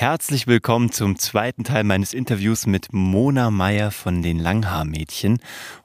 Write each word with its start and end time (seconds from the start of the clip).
Herzlich 0.00 0.46
willkommen 0.46 0.90
zum 0.92 1.18
zweiten 1.18 1.62
Teil 1.62 1.84
meines 1.84 2.14
Interviews 2.14 2.64
mit 2.64 2.90
Mona 2.90 3.50
Meyer 3.50 3.90
von 3.90 4.22
den 4.22 4.38
Langhaarmädchen. 4.38 5.40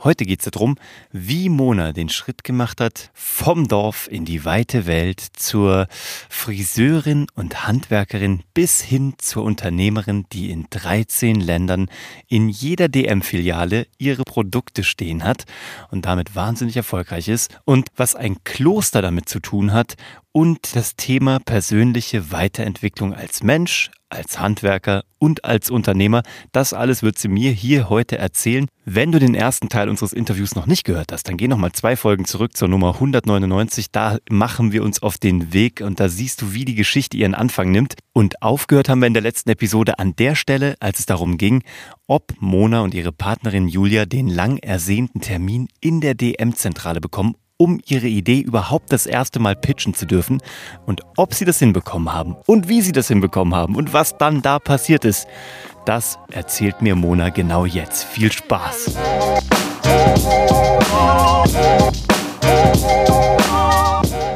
Heute 0.05 0.23
geht 0.23 0.39
es 0.39 0.49
darum, 0.49 0.77
wie 1.11 1.49
Mona 1.49 1.91
den 1.91 2.07
Schritt 2.07 2.45
gemacht 2.45 2.79
hat 2.79 3.11
vom 3.13 3.67
Dorf 3.67 4.07
in 4.09 4.23
die 4.23 4.45
weite 4.45 4.85
Welt 4.85 5.19
zur 5.19 5.89
Friseurin 6.29 7.27
und 7.35 7.67
Handwerkerin 7.67 8.43
bis 8.53 8.79
hin 8.79 9.15
zur 9.17 9.43
Unternehmerin, 9.43 10.25
die 10.31 10.49
in 10.49 10.67
13 10.69 11.41
Ländern 11.41 11.89
in 12.29 12.47
jeder 12.47 12.87
DM-Filiale 12.87 13.85
ihre 13.97 14.23
Produkte 14.23 14.85
stehen 14.85 15.25
hat 15.25 15.43
und 15.91 16.05
damit 16.05 16.37
wahnsinnig 16.37 16.77
erfolgreich 16.77 17.27
ist 17.27 17.59
und 17.65 17.89
was 17.97 18.15
ein 18.15 18.37
Kloster 18.45 19.01
damit 19.01 19.27
zu 19.27 19.41
tun 19.41 19.73
hat 19.73 19.97
und 20.35 20.75
das 20.75 20.97
Thema 20.97 21.39
persönliche 21.39 22.31
Weiterentwicklung 22.31 23.13
als 23.13 23.41
Mensch, 23.41 23.89
als 24.09 24.39
Handwerker 24.39 25.03
und 25.17 25.43
als 25.45 25.69
Unternehmer. 25.69 26.23
Das 26.51 26.73
alles 26.73 27.03
wird 27.03 27.17
sie 27.17 27.27
mir 27.27 27.51
hier 27.51 27.89
heute 27.89 28.17
erzählen. 28.17 28.67
Wenn 28.85 29.11
du 29.11 29.19
den 29.19 29.33
ersten 29.33 29.69
Teil 29.69 29.89
unseres 29.89 30.13
Interviews 30.13 30.55
noch 30.55 30.67
nicht 30.67 30.83
gehört 30.83 31.11
hast, 31.11 31.27
dann 31.27 31.37
geh 31.37 31.47
noch 31.47 31.57
mal 31.57 31.71
zwei 31.71 31.95
Folgen 31.95 32.25
zurück 32.25 32.55
zur 32.55 32.67
Nummer 32.67 32.95
199. 32.95 33.91
Da 33.91 34.17
machen 34.29 34.71
wir 34.71 34.83
uns 34.83 35.01
auf 35.01 35.17
den 35.17 35.53
Weg 35.53 35.81
und 35.81 35.99
da 35.99 36.09
siehst 36.09 36.41
du, 36.41 36.53
wie 36.53 36.65
die 36.65 36.75
Geschichte 36.75 37.17
ihren 37.17 37.35
Anfang 37.35 37.71
nimmt. 37.71 37.95
Und 38.13 38.41
aufgehört 38.41 38.89
haben 38.89 38.99
wir 38.99 39.07
in 39.07 39.13
der 39.13 39.23
letzten 39.23 39.49
Episode 39.49 39.99
an 39.99 40.15
der 40.15 40.35
Stelle, 40.35 40.75
als 40.79 40.99
es 40.99 41.05
darum 41.05 41.37
ging, 41.37 41.63
ob 42.07 42.33
Mona 42.39 42.81
und 42.81 42.93
ihre 42.93 43.11
Partnerin 43.11 43.67
Julia 43.67 44.05
den 44.05 44.27
lang 44.27 44.57
ersehnten 44.57 45.21
Termin 45.21 45.67
in 45.81 46.01
der 46.01 46.13
DM-Zentrale 46.13 47.01
bekommen 47.01 47.35
um 47.57 47.79
ihre 47.87 48.07
Idee 48.07 48.39
überhaupt 48.41 48.91
das 48.91 49.05
erste 49.05 49.39
Mal 49.39 49.55
pitchen 49.55 49.93
zu 49.93 50.05
dürfen 50.05 50.41
und 50.85 51.01
ob 51.15 51.33
sie 51.33 51.45
das 51.45 51.59
hinbekommen 51.59 52.13
haben 52.13 52.35
und 52.45 52.67
wie 52.67 52.81
sie 52.81 52.91
das 52.91 53.07
hinbekommen 53.07 53.55
haben 53.55 53.75
und 53.75 53.93
was 53.93 54.17
dann 54.17 54.41
da 54.41 54.59
passiert 54.59 55.05
ist. 55.05 55.27
Das 55.85 56.17
erzählt 56.31 56.81
mir 56.81 56.95
Mona 56.95 57.29
genau 57.29 57.65
jetzt. 57.65 58.03
Viel 58.03 58.31
Spaß. 58.31 58.95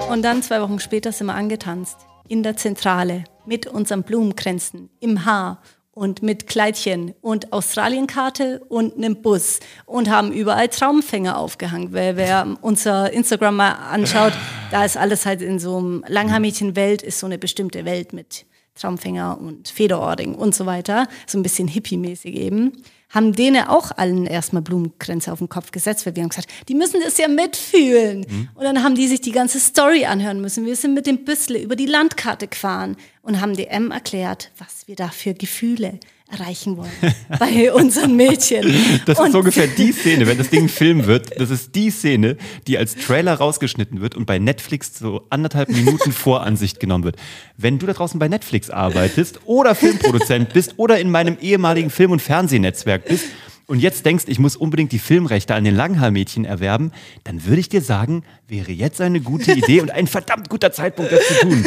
Und 0.10 0.22
dann 0.24 0.42
zwei 0.44 0.62
Wochen 0.62 0.80
später 0.80 1.12
sind 1.12 1.28
wir 1.28 1.36
angetanzt 1.36 1.98
in 2.28 2.44
der 2.44 2.56
Zentrale 2.56 3.24
mit 3.46 3.66
unseren 3.68 4.04
Blumenkränzen 4.04 4.90
im 5.00 5.26
Haar 5.26 5.62
und 6.00 6.24
mit 6.24 6.48
Kleidchen 6.48 7.14
und 7.20 7.52
Australienkarte 7.52 8.62
und 8.70 8.96
einem 8.96 9.22
Bus 9.22 9.60
und 9.86 10.10
haben 10.10 10.32
überall 10.32 10.70
Traumfänger 10.70 11.38
aufgehangen. 11.38 11.90
Wer, 11.92 12.16
wer 12.16 12.58
unser 12.62 13.12
Instagram 13.12 13.58
mal 13.58 13.72
anschaut, 13.72 14.32
da 14.72 14.86
ist 14.86 14.96
alles 14.96 15.26
halt 15.26 15.42
in 15.42 15.60
so 15.60 15.78
einem 15.78 16.06
Langhaarmädchen-Welt, 16.08 17.02
ist 17.02 17.20
so 17.20 17.26
eine 17.26 17.38
bestimmte 17.38 17.84
Welt 17.84 18.14
mit 18.14 18.46
Traumfänger 18.76 19.42
und 19.42 19.68
Federording 19.68 20.36
und 20.36 20.56
so 20.56 20.66
weiter. 20.66 21.06
So 21.28 21.38
ein 21.38 21.44
bisschen 21.44 21.68
hippie-mäßig 21.68 22.34
eben 22.34 22.82
haben 23.10 23.34
denen 23.34 23.68
auch 23.68 23.92
allen 23.98 24.26
erstmal 24.26 24.62
Blumenkränze 24.62 25.32
auf 25.32 25.40
den 25.40 25.50
Kopf 25.50 25.72
gesetzt, 25.72 26.06
weil 26.06 26.16
wir 26.16 26.24
haben 26.24 26.30
gesagt, 26.30 26.50
die 26.68 26.76
müssen 26.76 27.02
das 27.04 27.18
ja 27.18 27.28
mitfühlen. 27.28 28.26
Mhm. 28.30 28.50
Und 28.54 28.64
dann 28.64 28.84
haben 28.84 28.96
die 28.96 29.08
sich 29.08 29.22
die 29.22 29.32
ganze 29.32 29.60
Story 29.60 30.06
anhören 30.06 30.42
müssen. 30.42 30.66
Wir 30.66 30.76
sind 30.76 30.94
mit 30.94 31.08
dem 31.08 31.26
Büssle 31.26 31.60
über 31.60 31.76
die 31.76 31.88
Landkarte 31.88 32.48
gefahren 32.48 32.96
und 33.22 33.42
haben 33.42 33.56
DM 33.56 33.92
erklärt, 33.92 34.52
was 34.58 34.88
wir 34.88 34.96
da 34.96 35.10
für 35.10 35.34
Gefühle 35.34 36.00
erreichen 36.32 36.78
wollen 36.78 36.92
bei 37.40 37.72
unseren 37.74 38.16
Mädchen. 38.16 38.74
Das 39.06 39.20
und 39.20 39.30
ist 39.30 39.36
ungefähr 39.36 39.68
die 39.78 39.92
Szene, 39.92 40.28
wenn 40.28 40.38
das 40.38 40.50
Ding 40.50 40.64
ein 40.64 40.70
Film 40.70 41.06
wird, 41.06 41.40
das 41.40 41.50
ist 41.50 41.74
die 41.76 41.90
Szene, 41.90 42.38
die 42.68 42.78
als 42.78 42.96
Trailer 42.96 43.34
rausgeschnitten 43.36 44.02
wird 44.02 44.16
und 44.16 44.26
bei 44.26 44.40
Netflix 44.40 44.98
so 44.98 45.26
anderthalb 45.30 45.70
Minuten 45.70 46.12
Voransicht 46.12 46.80
genommen 46.80 47.04
wird. 47.04 47.16
Wenn 47.58 47.80
du 47.80 47.86
da 47.86 47.94
draußen 47.94 48.20
bei 48.20 48.28
Netflix 48.28 48.70
arbeitest 48.70 49.40
oder 49.46 49.74
Filmproduzent 49.74 50.54
bist 50.54 50.76
oder 50.78 51.00
in 51.00 51.10
meinem 51.10 51.38
ehemaligen 51.40 51.90
Film- 51.90 52.12
und 52.12 52.22
Fernsehnetzwerk 52.22 53.06
bist 53.06 53.26
und 53.68 53.80
jetzt 53.80 54.06
denkst, 54.06 54.26
ich 54.28 54.40
muss 54.40 54.56
unbedingt 54.56 54.92
die 54.92 55.00
Filmrechte 55.00 55.56
an 55.56 55.64
den 55.64 55.76
Langhaarmädchen 55.76 56.46
erwerben, 56.46 56.92
dann 57.24 57.46
würde 57.46 57.60
ich 57.60 57.70
dir 57.70 57.82
sagen, 57.82 58.24
wäre 58.48 58.72
jetzt 58.72 59.02
eine 59.02 59.22
gute 59.22 59.54
Idee 59.54 59.82
und 59.82 59.92
ein 59.92 60.08
verdammt 60.08 60.50
guter 60.50 60.72
Zeitpunkt, 60.72 61.12
das 61.12 61.28
zu 61.28 61.34
tun. 61.42 61.66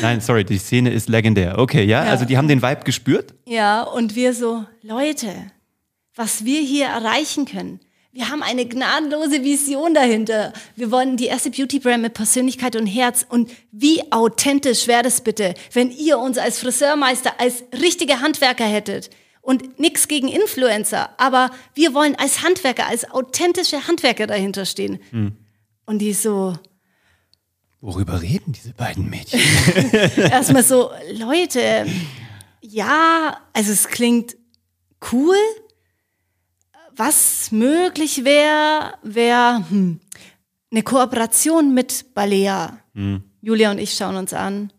Nein, 0.00 0.20
sorry, 0.20 0.44
die 0.44 0.58
Szene 0.58 0.90
ist 0.90 1.08
legendär. 1.08 1.58
Okay, 1.58 1.84
ja? 1.84 2.04
ja? 2.04 2.10
Also 2.10 2.24
die 2.24 2.36
haben 2.36 2.48
den 2.48 2.62
Vibe 2.62 2.84
gespürt? 2.84 3.34
Ja, 3.46 3.82
und 3.82 4.14
wir 4.14 4.34
so, 4.34 4.64
Leute, 4.82 5.32
was 6.14 6.44
wir 6.44 6.60
hier 6.60 6.86
erreichen 6.86 7.44
können. 7.44 7.80
Wir 8.10 8.30
haben 8.30 8.42
eine 8.42 8.66
gnadenlose 8.66 9.44
Vision 9.44 9.94
dahinter. 9.94 10.52
Wir 10.74 10.90
wollen 10.90 11.16
die 11.16 11.26
erste 11.26 11.50
Beauty-Brand 11.50 12.02
mit 12.02 12.14
Persönlichkeit 12.14 12.74
und 12.74 12.86
Herz. 12.86 13.24
Und 13.28 13.50
wie 13.70 14.10
authentisch 14.10 14.88
wäre 14.88 15.02
das 15.02 15.20
bitte, 15.20 15.54
wenn 15.72 15.90
ihr 15.90 16.18
uns 16.18 16.38
als 16.38 16.58
Friseurmeister, 16.58 17.38
als 17.38 17.62
richtige 17.80 18.20
Handwerker 18.20 18.64
hättet? 18.64 19.10
Und 19.40 19.78
nichts 19.78 20.08
gegen 20.08 20.28
Influencer, 20.28 21.10
aber 21.16 21.50
wir 21.74 21.94
wollen 21.94 22.16
als 22.16 22.42
Handwerker, 22.42 22.86
als 22.86 23.10
authentische 23.10 23.86
Handwerker 23.86 24.26
dahinter 24.26 24.66
stehen. 24.66 24.98
Hm. 25.10 25.36
Und 25.86 26.00
die 26.00 26.12
so, 26.12 26.54
Worüber 27.80 28.20
reden 28.20 28.52
diese 28.52 28.72
beiden 28.74 29.08
Mädchen? 29.08 29.40
Erstmal 30.16 30.64
so, 30.64 30.90
Leute, 31.12 31.86
ja, 32.60 33.38
also 33.52 33.72
es 33.72 33.88
klingt 33.88 34.36
cool. 35.12 35.36
Was 36.96 37.52
möglich 37.52 38.24
wäre, 38.24 38.94
wäre 39.04 39.64
hm, 39.70 40.00
eine 40.72 40.82
Kooperation 40.82 41.72
mit 41.72 42.14
Balea. 42.14 42.80
Hm. 42.94 43.22
Julia 43.40 43.70
und 43.70 43.78
ich 43.78 43.94
schauen 43.94 44.16
uns 44.16 44.34
an. 44.34 44.72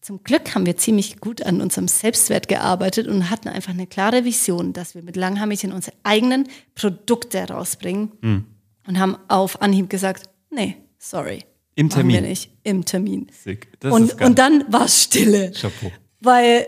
Zum 0.00 0.24
Glück 0.24 0.54
haben 0.54 0.64
wir 0.64 0.78
ziemlich 0.78 1.20
gut 1.20 1.42
an 1.42 1.60
unserem 1.60 1.86
Selbstwert 1.86 2.48
gearbeitet 2.48 3.06
und 3.06 3.28
hatten 3.28 3.48
einfach 3.48 3.74
eine 3.74 3.86
klare 3.86 4.24
Vision, 4.24 4.72
dass 4.72 4.94
wir 4.94 5.02
mit 5.02 5.16
Langhaarmädchen 5.16 5.72
unsere 5.72 5.94
eigenen 6.02 6.48
Produkte 6.74 7.46
rausbringen 7.46 8.12
hm. 8.22 8.46
und 8.86 8.98
haben 8.98 9.18
auf 9.28 9.60
Anhieb 9.60 9.90
gesagt, 9.90 10.30
nee, 10.48 10.78
sorry. 10.98 11.44
Im 11.80 11.88
Termin? 11.88 12.16
wir 12.16 12.28
nicht. 12.28 12.50
Im 12.62 12.84
Termin. 12.84 13.28
Sick. 13.42 13.68
Das 13.80 13.94
und, 13.94 14.10
ist 14.10 14.18
geil. 14.18 14.28
und 14.28 14.38
dann 14.38 14.70
war 14.70 14.84
es 14.84 15.04
Stille. 15.04 15.50
Chapeau. 15.52 15.90
Weil 16.20 16.66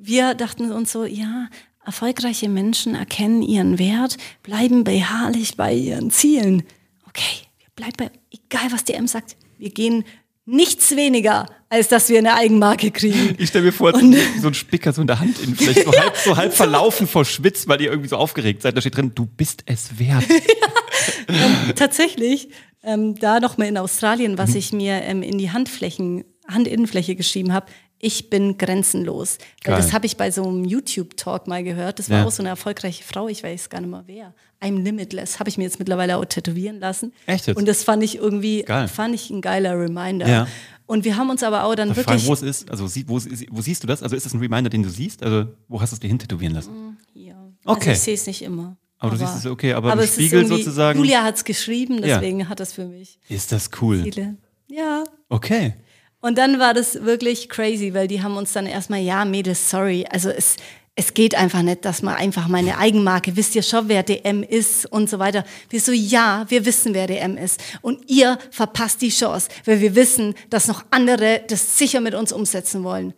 wir 0.00 0.32
dachten 0.32 0.72
uns 0.72 0.90
so, 0.90 1.04
ja, 1.04 1.48
erfolgreiche 1.84 2.48
Menschen 2.48 2.94
erkennen 2.94 3.42
ihren 3.42 3.78
Wert, 3.78 4.16
bleiben 4.42 4.82
beharrlich 4.82 5.58
bei 5.58 5.74
ihren 5.74 6.10
Zielen. 6.10 6.62
Okay, 7.06 7.42
wir 7.58 7.66
bleiben 7.76 7.92
bei, 7.98 8.10
egal 8.30 8.72
was 8.72 8.84
DM 8.84 9.06
sagt, 9.06 9.36
wir 9.58 9.68
gehen 9.68 10.04
nichts 10.46 10.96
weniger, 10.96 11.44
als 11.68 11.88
dass 11.88 12.08
wir 12.08 12.16
eine 12.18 12.34
Eigenmarke 12.34 12.90
kriegen. 12.90 13.34
Ich 13.36 13.50
stelle 13.50 13.66
mir 13.66 13.72
vor, 13.72 13.92
und, 13.92 14.16
so 14.40 14.48
ein 14.48 14.54
Spicker 14.54 14.94
so 14.94 15.02
in 15.02 15.06
der 15.06 15.20
Hand, 15.20 15.40
in 15.40 15.56
vielleicht 15.56 15.84
so 15.84 15.92
halb, 15.92 16.16
so 16.16 16.36
halb 16.38 16.54
verlaufen 16.54 17.06
vor 17.06 17.26
Schwitz, 17.26 17.68
weil 17.68 17.82
ihr 17.82 17.90
irgendwie 17.90 18.08
so 18.08 18.16
aufgeregt 18.16 18.62
seid. 18.62 18.78
Da 18.78 18.80
steht 18.80 18.96
drin, 18.96 19.12
du 19.14 19.26
bist 19.26 19.62
es 19.66 19.98
wert. 19.98 20.24
ja, 21.28 21.72
tatsächlich 21.74 22.48
ähm, 22.84 23.14
da 23.16 23.40
nochmal 23.40 23.68
in 23.68 23.78
Australien, 23.78 24.38
was 24.38 24.50
mhm. 24.50 24.56
ich 24.56 24.72
mir 24.72 25.02
ähm, 25.02 25.22
in 25.22 25.38
die 25.38 25.50
Handflächen, 25.50 26.24
Handinnenfläche 26.46 27.16
geschrieben 27.16 27.52
habe, 27.52 27.66
ich 27.98 28.28
bin 28.28 28.58
grenzenlos. 28.58 29.38
Geil. 29.62 29.76
Das 29.76 29.94
habe 29.94 30.04
ich 30.04 30.18
bei 30.18 30.30
so 30.30 30.46
einem 30.46 30.64
YouTube-Talk 30.64 31.46
mal 31.46 31.64
gehört. 31.64 31.98
Das 31.98 32.10
war 32.10 32.18
ja. 32.18 32.24
auch 32.26 32.30
so 32.30 32.42
eine 32.42 32.50
erfolgreiche 32.50 33.02
Frau, 33.02 33.28
ich 33.28 33.42
weiß 33.42 33.70
gar 33.70 33.80
nicht 33.80 33.90
mehr 33.90 34.02
wer. 34.06 34.34
I'm 34.60 34.82
limitless, 34.82 35.38
habe 35.38 35.48
ich 35.48 35.56
mir 35.56 35.64
jetzt 35.64 35.78
mittlerweile 35.78 36.18
auch 36.18 36.24
tätowieren 36.26 36.80
lassen. 36.80 37.12
Echt 37.26 37.46
jetzt? 37.46 37.56
Und 37.56 37.66
das 37.66 37.82
fand 37.82 38.02
ich 38.02 38.16
irgendwie, 38.16 38.62
Geil. 38.62 38.88
fand 38.88 39.14
ich 39.14 39.30
ein 39.30 39.40
geiler 39.40 39.78
Reminder. 39.78 40.28
Ja. 40.28 40.48
Und 40.86 41.04
wir 41.04 41.16
haben 41.16 41.30
uns 41.30 41.42
aber 41.42 41.64
auch 41.64 41.74
dann 41.74 41.88
Darf 41.88 41.96
wirklich. 41.96 42.22
Fragen, 42.22 42.28
wo 42.28 42.34
es 42.34 42.42
ist, 42.42 42.70
also 42.70 42.84
wo, 43.08 43.14
wo, 43.50 43.60
siehst 43.62 43.82
du 43.82 43.86
das? 43.86 44.02
Also 44.02 44.16
ist 44.16 44.26
das 44.26 44.34
ein 44.34 44.40
Reminder, 44.40 44.68
den 44.68 44.82
du 44.82 44.90
siehst? 44.90 45.22
Also 45.22 45.48
wo 45.68 45.80
hast 45.80 45.92
du 45.92 45.94
es 45.94 46.00
dir 46.00 46.08
hin 46.08 46.18
tätowieren 46.18 46.54
lassen? 46.54 46.72
Mm, 46.72 46.96
hier. 47.14 47.36
Okay. 47.64 47.90
Also 47.90 47.90
ich 47.92 48.00
sehe 48.00 48.14
es 48.14 48.26
nicht 48.26 48.42
immer. 48.42 48.76
Aber, 49.04 49.16
du 49.16 49.24
siehst 49.24 49.38
es 49.38 49.46
okay, 49.46 49.72
aber, 49.72 49.92
aber 49.92 50.06
Spiegel 50.06 50.46
sozusagen. 50.46 50.98
Julia 50.98 51.22
hat 51.22 51.36
es 51.36 51.44
geschrieben, 51.44 52.00
deswegen 52.02 52.40
ja. 52.40 52.48
hat 52.48 52.60
das 52.60 52.72
für 52.72 52.86
mich. 52.86 53.18
Ist 53.28 53.52
das 53.52 53.70
cool? 53.80 54.02
Ziele. 54.02 54.36
Ja. 54.68 55.04
Okay. 55.28 55.74
Und 56.20 56.38
dann 56.38 56.58
war 56.58 56.72
das 56.72 57.04
wirklich 57.04 57.48
crazy, 57.50 57.92
weil 57.92 58.08
die 58.08 58.22
haben 58.22 58.36
uns 58.36 58.52
dann 58.52 58.66
erstmal, 58.66 59.00
ja, 59.00 59.26
Mädels, 59.26 59.68
sorry. 59.68 60.06
Also 60.08 60.30
es, 60.30 60.56
es 60.96 61.12
geht 61.12 61.34
einfach 61.34 61.62
nicht, 61.62 61.84
dass 61.84 62.02
man 62.02 62.14
einfach 62.14 62.48
meine 62.48 62.78
Eigenmarke, 62.78 63.36
wisst 63.36 63.54
ihr 63.54 63.62
schon, 63.62 63.88
wer 63.88 64.02
DM 64.02 64.42
ist 64.42 64.86
und 64.86 65.10
so 65.10 65.18
weiter. 65.18 65.44
Wir 65.68 65.80
so, 65.80 65.92
ja, 65.92 66.46
wir 66.48 66.64
wissen, 66.64 66.94
wer 66.94 67.06
DM 67.06 67.36
ist. 67.36 67.60
Und 67.82 68.08
ihr 68.08 68.38
verpasst 68.50 69.02
die 69.02 69.10
Chance, 69.10 69.48
weil 69.64 69.80
wir 69.80 69.94
wissen, 69.94 70.34
dass 70.48 70.66
noch 70.66 70.84
andere 70.90 71.42
das 71.46 71.76
sicher 71.78 72.00
mit 72.00 72.14
uns 72.14 72.32
umsetzen 72.32 72.84
wollen. 72.84 73.12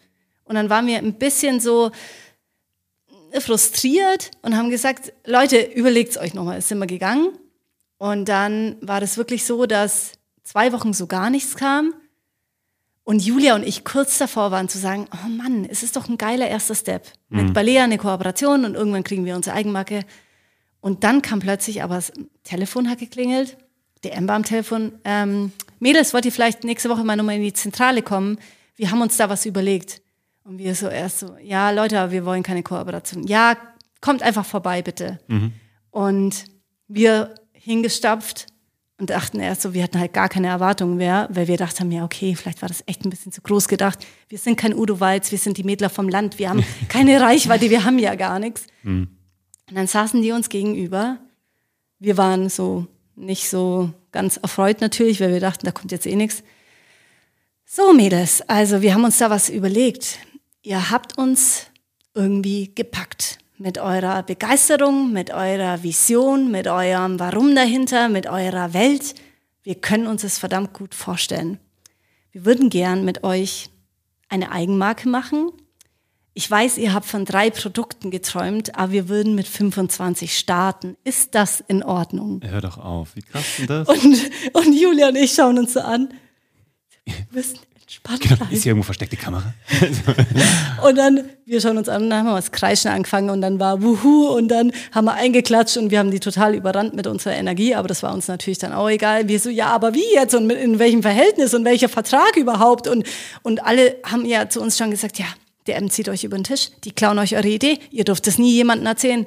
Und 0.45 0.55
dann 0.55 0.71
waren 0.71 0.87
wir 0.87 0.99
ein 0.99 1.15
bisschen 1.15 1.61
so, 1.61 1.91
frustriert 3.41 4.31
und 4.43 4.57
haben 4.57 4.71
gesagt, 4.71 5.13
Leute, 5.25 5.59
überlegt 5.61 6.11
es 6.11 6.19
euch 6.19 6.35
nochmal. 6.35 6.61
Sind 6.61 6.79
wir 6.79 6.87
gegangen 6.87 7.31
und 7.99 8.29
dann 8.29 8.77
war 8.81 9.01
das 9.01 9.17
wirklich 9.17 9.45
so, 9.45 9.67
dass 9.67 10.13
zwei 10.43 10.73
Wochen 10.73 10.93
so 10.93 11.07
gar 11.07 11.31
nichts 11.31 11.57
kam 11.57 11.95
und 13.05 13.25
Julia 13.25 13.55
und 13.55 13.67
ich 13.67 13.85
kurz 13.85 14.19
davor 14.19 14.51
waren 14.51 14.69
zu 14.69 14.79
sagen, 14.79 15.07
oh 15.13 15.29
Mann, 15.29 15.65
es 15.65 15.83
ist 15.83 15.97
doch 15.97 16.09
ein 16.09 16.19
geiler 16.19 16.49
erster 16.49 16.75
Step. 16.75 17.07
Mhm. 17.29 17.45
Mit 17.45 17.55
Balea 17.55 17.85
eine 17.85 17.99
Kooperation 17.99 18.65
und 18.65 18.75
irgendwann 18.75 19.05
kriegen 19.05 19.25
wir 19.25 19.37
unsere 19.37 19.57
Eigenmarke. 19.57 20.01
Und 20.81 21.05
dann 21.05 21.23
kam 21.23 21.41
plötzlich, 21.41 21.83
aber 21.83 21.97
das 21.97 22.13
Telefon 22.45 22.89
hat 22.89 22.99
geklingelt, 22.99 23.57
der 24.05 24.15
Ember 24.15 24.35
am 24.35 24.45
Telefon, 24.45 24.93
ähm, 25.05 25.53
Mädels, 25.79 26.15
wollt 26.15 26.25
ihr 26.25 26.33
vielleicht 26.33 26.65
nächste 26.65 26.89
Woche 26.89 27.05
mal 27.05 27.17
nochmal 27.17 27.37
in 27.37 27.43
die 27.43 27.53
Zentrale 27.53 28.03
kommen? 28.03 28.39
wir 28.77 28.91
haben 28.91 29.01
uns 29.01 29.17
da 29.17 29.29
was 29.29 29.47
überlegt. 29.47 30.01
Und 30.47 30.59
wir 30.59 30.77
so 30.77 30.89
erst 30.89 31.19
so, 31.19 31.37
ja, 31.43 31.71
Leute, 31.73 32.13
wir 32.13 32.25
wollen 32.25 32.45
keine 32.45 32.63
Kooperation. 32.63 33.27
Ja, 33.27 33.57
kommt 34.01 34.23
einfach 34.23 34.47
vorbei, 34.47 34.81
bitte. 34.81 35.19
Mhm. 35.27 35.53
Und 35.91 36.45
wir 36.87 37.35
hingestapft 37.53 38.47
und 38.99 39.11
dachten 39.11 39.41
erst 39.41 39.63
so, 39.63 39.75
wir 39.75 39.83
hatten 39.83 39.99
halt 39.99 40.13
gar 40.13 40.29
keine 40.29 40.47
Erwartungen 40.47 40.97
mehr, 40.97 41.29
weil 41.33 41.49
wir 41.49 41.57
dachten, 41.57 41.91
ja, 41.91 42.05
okay, 42.05 42.37
vielleicht 42.37 42.63
war 42.63 42.69
das 42.69 42.85
echt 42.87 43.05
ein 43.05 43.11
bisschen 43.11 43.33
zu 43.33 43.43
groß 43.43 43.67
gedacht. 43.67 44.07
Wir 44.29 44.39
sind 44.39 44.57
kein 44.57 44.73
Udo 44.73 45.01
Walz, 45.01 45.33
wir 45.33 45.39
sind 45.39 45.59
die 45.59 45.65
Mädler 45.65 45.91
vom 45.91 46.09
Land, 46.09 46.39
wir 46.39 46.49
haben 46.49 46.65
keine 46.89 47.21
Reichweite, 47.21 47.69
wir 47.69 47.85
haben 47.85 47.99
ja 47.99 48.15
gar 48.15 48.39
nichts. 48.39 48.69
Mhm. 48.85 49.09
Und 49.69 49.77
dann 49.77 49.89
saßen 49.89 50.23
die 50.23 50.31
uns 50.31 50.49
gegenüber. 50.49 51.19
Wir 51.99 52.17
waren 52.17 52.49
so 52.49 52.87
nicht 53.17 53.49
so 53.49 53.91
ganz 54.13 54.37
erfreut 54.37 54.81
natürlich, 54.81 55.21
weil 55.21 55.33
wir 55.33 55.41
dachten, 55.41 55.67
da 55.67 55.73
kommt 55.73 55.91
jetzt 55.91 56.07
eh 56.07 56.15
nichts. 56.15 56.45
So, 57.65 57.93
Mädels, 57.93 58.43
also 58.43 58.81
wir 58.81 58.95
haben 58.95 59.03
uns 59.03 59.19
da 59.19 59.29
was 59.29 59.49
überlegt. 59.49 60.21
Ihr 60.67 60.91
habt 60.91 61.17
uns 61.17 61.67
irgendwie 62.13 62.75
gepackt 62.75 63.39
mit 63.57 63.79
eurer 63.79 64.25
Begeisterung, 64.25 65.13
mit 65.13 65.31
eurer 65.31 65.85
Vision, 65.85 66.51
mit 66.51 66.67
eurem 66.67 67.21
Warum 67.21 67.55
dahinter, 67.55 68.09
mit 68.09 68.27
eurer 68.27 68.75
Welt. 68.75 69.15
Wir 69.63 69.77
können 69.77 70.09
uns 70.09 70.23
das 70.23 70.39
verdammt 70.39 70.73
gut 70.73 70.93
vorstellen. 70.93 71.61
Wir 72.33 72.45
würden 72.45 72.69
gern 72.69 73.05
mit 73.05 73.23
euch 73.23 73.71
eine 74.29 74.51
Eigenmarke 74.51 75.09
machen. 75.09 75.53
Ich 76.35 76.51
weiß, 76.51 76.79
ihr 76.79 76.93
habt 76.93 77.07
von 77.07 77.25
drei 77.25 77.51
Produkten 77.51 78.11
geträumt, 78.11 78.75
aber 78.75 78.91
wir 78.91 79.09
würden 79.09 79.37
mit 79.37 79.47
25 79.47 80.37
starten. 80.37 80.97
Ist 81.05 81.37
das 81.37 81.61
in 81.61 81.85
Ordnung? 81.85 82.41
Hör 82.43 82.61
doch 82.61 82.79
auf, 82.79 83.15
wie 83.15 83.23
krass 83.23 83.61
ist 83.61 83.71
das? 83.71 83.89
Und, 83.89 84.31
und 84.53 84.73
Julia 84.73 85.11
und 85.11 85.17
ich 85.17 85.33
schauen 85.33 85.61
uns 85.61 85.75
so 85.75 85.81
an. 85.81 86.09
Wir 87.05 87.15
müssen 87.31 87.61
entspannt 87.87 88.21
Genau, 88.21 88.51
ist 88.51 88.65
hier 88.65 88.71
irgendwo 88.71 88.85
versteckte 88.85 89.17
Kamera? 89.17 89.55
Und 90.85 90.97
dann, 90.99 91.21
wir 91.45 91.61
schauen 91.61 91.79
uns 91.79 91.89
an 91.89 92.03
und 92.03 92.11
dann 92.11 92.19
haben 92.21 92.27
wir 92.27 92.35
das 92.35 92.51
Kreischen 92.51 92.91
angefangen 92.91 93.31
und 93.31 93.41
dann 93.41 93.61
war 93.61 93.81
Wuhu 93.81 94.27
und 94.37 94.49
dann 94.49 94.73
haben 94.91 95.05
wir 95.05 95.15
eingeklatscht 95.15 95.77
und 95.77 95.93
wir 95.93 96.01
haben 96.01 96.11
die 96.11 96.19
total 96.19 96.57
überrannt 96.57 96.95
mit 96.95 97.07
unserer 97.07 97.35
Energie, 97.35 97.77
aber 97.77 97.87
das 97.87 98.03
war 98.03 98.13
uns 98.13 98.27
natürlich 98.27 98.59
dann 98.59 98.73
auch 98.73 98.89
egal. 98.91 99.29
Wir 99.29 99.39
so, 99.39 99.51
ja, 99.51 99.69
aber 99.69 99.95
wie 99.95 100.15
jetzt 100.15 100.35
und 100.35 100.49
mit, 100.49 100.59
in 100.59 100.81
welchem 100.81 101.03
Verhältnis 101.03 101.55
und 101.55 101.65
welcher 101.65 101.89
Vertrag 101.89 102.37
überhaupt? 102.37 102.89
Und, 102.89 103.07
und 103.43 103.65
alle 103.65 103.97
haben 104.05 104.27
ja 104.27 104.49
zu 104.49 104.61
uns 104.61 104.77
schon 104.77 104.91
gesagt, 104.91 105.21
ja, 105.21 105.27
der 105.69 105.77
M 105.77 105.89
zieht 105.89 106.09
euch 106.09 106.25
über 106.25 106.37
den 106.37 106.45
Tisch, 106.45 106.71
die 106.85 106.91
klauen 106.91 107.19
euch 107.21 107.37
eure 107.37 107.49
Idee, 107.49 107.79
ihr 107.93 108.05
dürft 108.05 108.27
es 108.27 108.39
nie 108.39 108.53
jemandem 108.53 108.87
erzählen. 108.87 109.27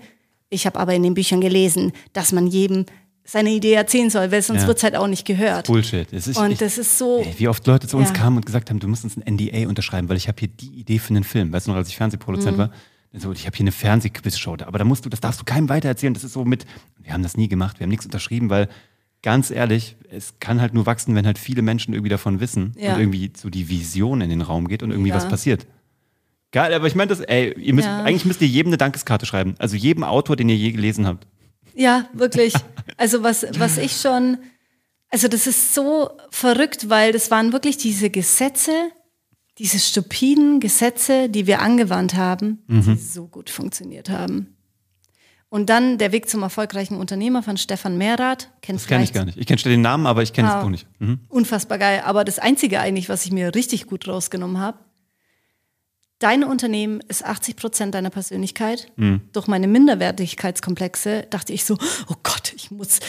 Ich 0.50 0.66
habe 0.66 0.80
aber 0.80 0.94
in 0.94 1.04
den 1.04 1.14
Büchern 1.14 1.40
gelesen, 1.40 1.94
dass 2.12 2.34
man 2.34 2.48
jedem 2.48 2.86
seine 3.31 3.52
Idee 3.52 3.74
erzählen 3.74 4.10
soll, 4.10 4.31
weil 4.31 4.42
sonst 4.42 4.62
Ja. 4.64 4.68
wird's 4.68 4.84
halt 4.84 4.96
auch 4.96 5.08
nicht 5.08 5.26
gehört. 5.26 5.68
Bullshit. 5.68 6.08
Das 6.12 6.28
ist, 6.28 6.38
Und 6.38 6.52
ich, 6.52 6.58
das 6.58 6.78
ist 6.78 6.98
so, 6.98 7.22
Ey, 7.24 7.34
wie 7.38 7.48
oft 7.48 7.66
Leute 7.68 7.88
zu 7.88 7.98
uns 7.98 8.10
Ja. 8.10 8.16
kamen 8.16 8.38
und 8.38 8.46
gesagt 8.46 8.70
haben, 8.70 8.80
du 8.80 8.88
musst 8.88 9.04
uns 9.04 9.18
ein 9.18 9.24
NDA 9.36 9.68
unterschreiben, 9.68 10.10
weil 10.10 10.18
ich 10.18 10.28
habe 10.28 10.38
hier 10.40 10.48
die 10.50 10.80
Idee 10.80 11.00
für 11.00 11.12
einen 11.12 11.24
Film. 11.24 11.52
Weißt 11.54 11.68
du 11.68 11.72
noch, 11.72 11.78
als 11.78 11.90
ich 11.90 11.98
Fernsehproduzent 11.98 12.58
Mhm. 12.58 12.62
war? 12.62 12.72
So, 13.14 13.31
ich 13.31 13.46
habe 13.48 13.56
hier 13.58 13.64
eine 13.64 13.72
Fernsehquizshow, 13.72 14.58
aber 14.66 14.78
da 14.78 14.84
musst 14.86 15.04
du, 15.06 15.10
das 15.10 15.20
darfst 15.20 15.40
du 15.42 15.44
keinem 15.46 15.68
weitererzählen. 15.70 16.14
Das 16.14 16.24
ist 16.24 16.34
so 16.34 16.46
mit, 16.46 16.66
wir 17.02 17.12
haben 17.14 17.24
das 17.24 17.38
nie 17.38 17.48
gemacht, 17.48 17.80
wir 17.80 17.86
haben 17.86 17.90
nichts 17.90 18.06
unterschrieben, 18.06 18.50
weil 18.52 18.68
ganz 19.24 19.50
ehrlich, 19.52 19.96
es 20.12 20.36
kann 20.40 20.62
halt 20.62 20.74
nur 20.74 20.86
wachsen, 20.86 21.16
wenn 21.16 21.25
halt 21.25 21.38
viele 21.40 21.62
Menschen 21.62 21.94
irgendwie 21.94 22.10
davon 22.10 22.40
wissen 22.40 22.74
Ja. 22.78 22.94
und 22.94 23.00
irgendwie 23.00 23.32
so 23.36 23.50
die 23.50 23.68
Vision 23.70 24.22
in 24.22 24.30
den 24.30 24.42
Raum 24.42 24.68
geht 24.68 24.84
und 24.84 24.92
irgendwie 24.92 25.14
was 25.14 25.28
passiert. 25.28 25.66
Geil, 26.52 26.74
aber 26.74 26.88
ich 26.88 26.96
meine 26.96 27.10
das, 27.10 27.20
ey, 27.20 27.54
ihr 27.60 27.74
müsst, 27.75 27.88
eigentlich 27.88 28.25
müsst 28.25 28.42
ihr 28.42 28.48
jedem 28.48 28.70
eine 28.70 28.78
Dankeskarte 28.78 29.25
schreiben. 29.25 29.56
Also 29.60 29.75
jedem 29.75 30.04
Autor, 30.04 30.36
den 30.36 30.50
ihr 30.50 30.56
je 30.56 30.72
gelesen 30.72 31.06
habt. 31.06 31.28
Ja, 31.75 32.07
wirklich. 32.13 32.54
Also 32.98 33.24
was, 33.24 33.45
was 33.57 33.77
ich 33.77 33.94
schon, 34.00 34.38
also 35.10 35.27
das 35.27 35.48
ist 35.48 35.74
so 35.74 36.10
verrückt, 36.31 36.89
weil 36.89 37.12
das 37.12 37.31
waren 37.31 37.54
wirklich 37.54 37.77
diese 37.77 38.10
Gesetze, 38.10 38.71
diese 39.57 39.80
stupiden 39.80 40.60
Gesetze, 40.60 41.30
die 41.30 41.48
wir 41.48 41.62
angewandt 41.62 42.16
haben, 42.16 42.60
die 42.68 42.95
so 42.95 43.27
gut 43.27 43.50
funktioniert 43.50 44.10
haben. 44.10 44.56
Und 45.51 45.69
dann 45.71 45.98
der 45.98 46.12
Weg 46.12 46.30
zum 46.30 46.44
erfolgreichen 46.44 46.95
Unternehmer 46.95 47.42
von 47.42 47.57
Stefan 47.57 47.98
Mehrath. 47.98 48.50
Kennt 48.62 48.80
Das 48.80 48.88
kenne 48.88 49.04
ich 49.04 49.13
gar 49.13 49.25
nicht. 49.25 49.38
Ich 49.38 49.48
kenne 49.48 49.60
den 49.62 49.81
Namen, 49.81 50.06
aber 50.06 50.22
ich 50.22 50.31
kenne 50.31 50.48
das 50.48 50.57
Ah. 50.57 50.62
Buch 50.62 50.69
nicht. 50.69 50.86
Mhm. 51.00 51.22
Unfassbar 51.27 51.80
geil. 51.80 52.04
Aber 52.06 52.24
das 52.24 52.38
Einzige 52.38 52.80
eigentlich, 52.80 53.10
was 53.10 53.25
ich 53.25 53.31
mir 53.31 53.56
richtig 53.56 53.88
gut 53.88 54.07
rausgenommen 54.07 54.60
habe, 54.60 54.77
dein 56.19 56.44
Unternehmen 56.44 57.01
ist 57.07 57.25
80 57.25 57.56
Prozent 57.56 57.95
deiner 57.95 58.10
Persönlichkeit. 58.10 58.92
Durch 59.33 59.48
meine 59.48 59.68
Minderwertigkeitskomplexe 59.68 61.27
dachte 61.30 61.54
ich 61.54 61.66
so, 61.66 61.77
oh 62.10 62.16
Gott, 62.24 62.54
ich 62.56 62.71
muss 62.71 63.00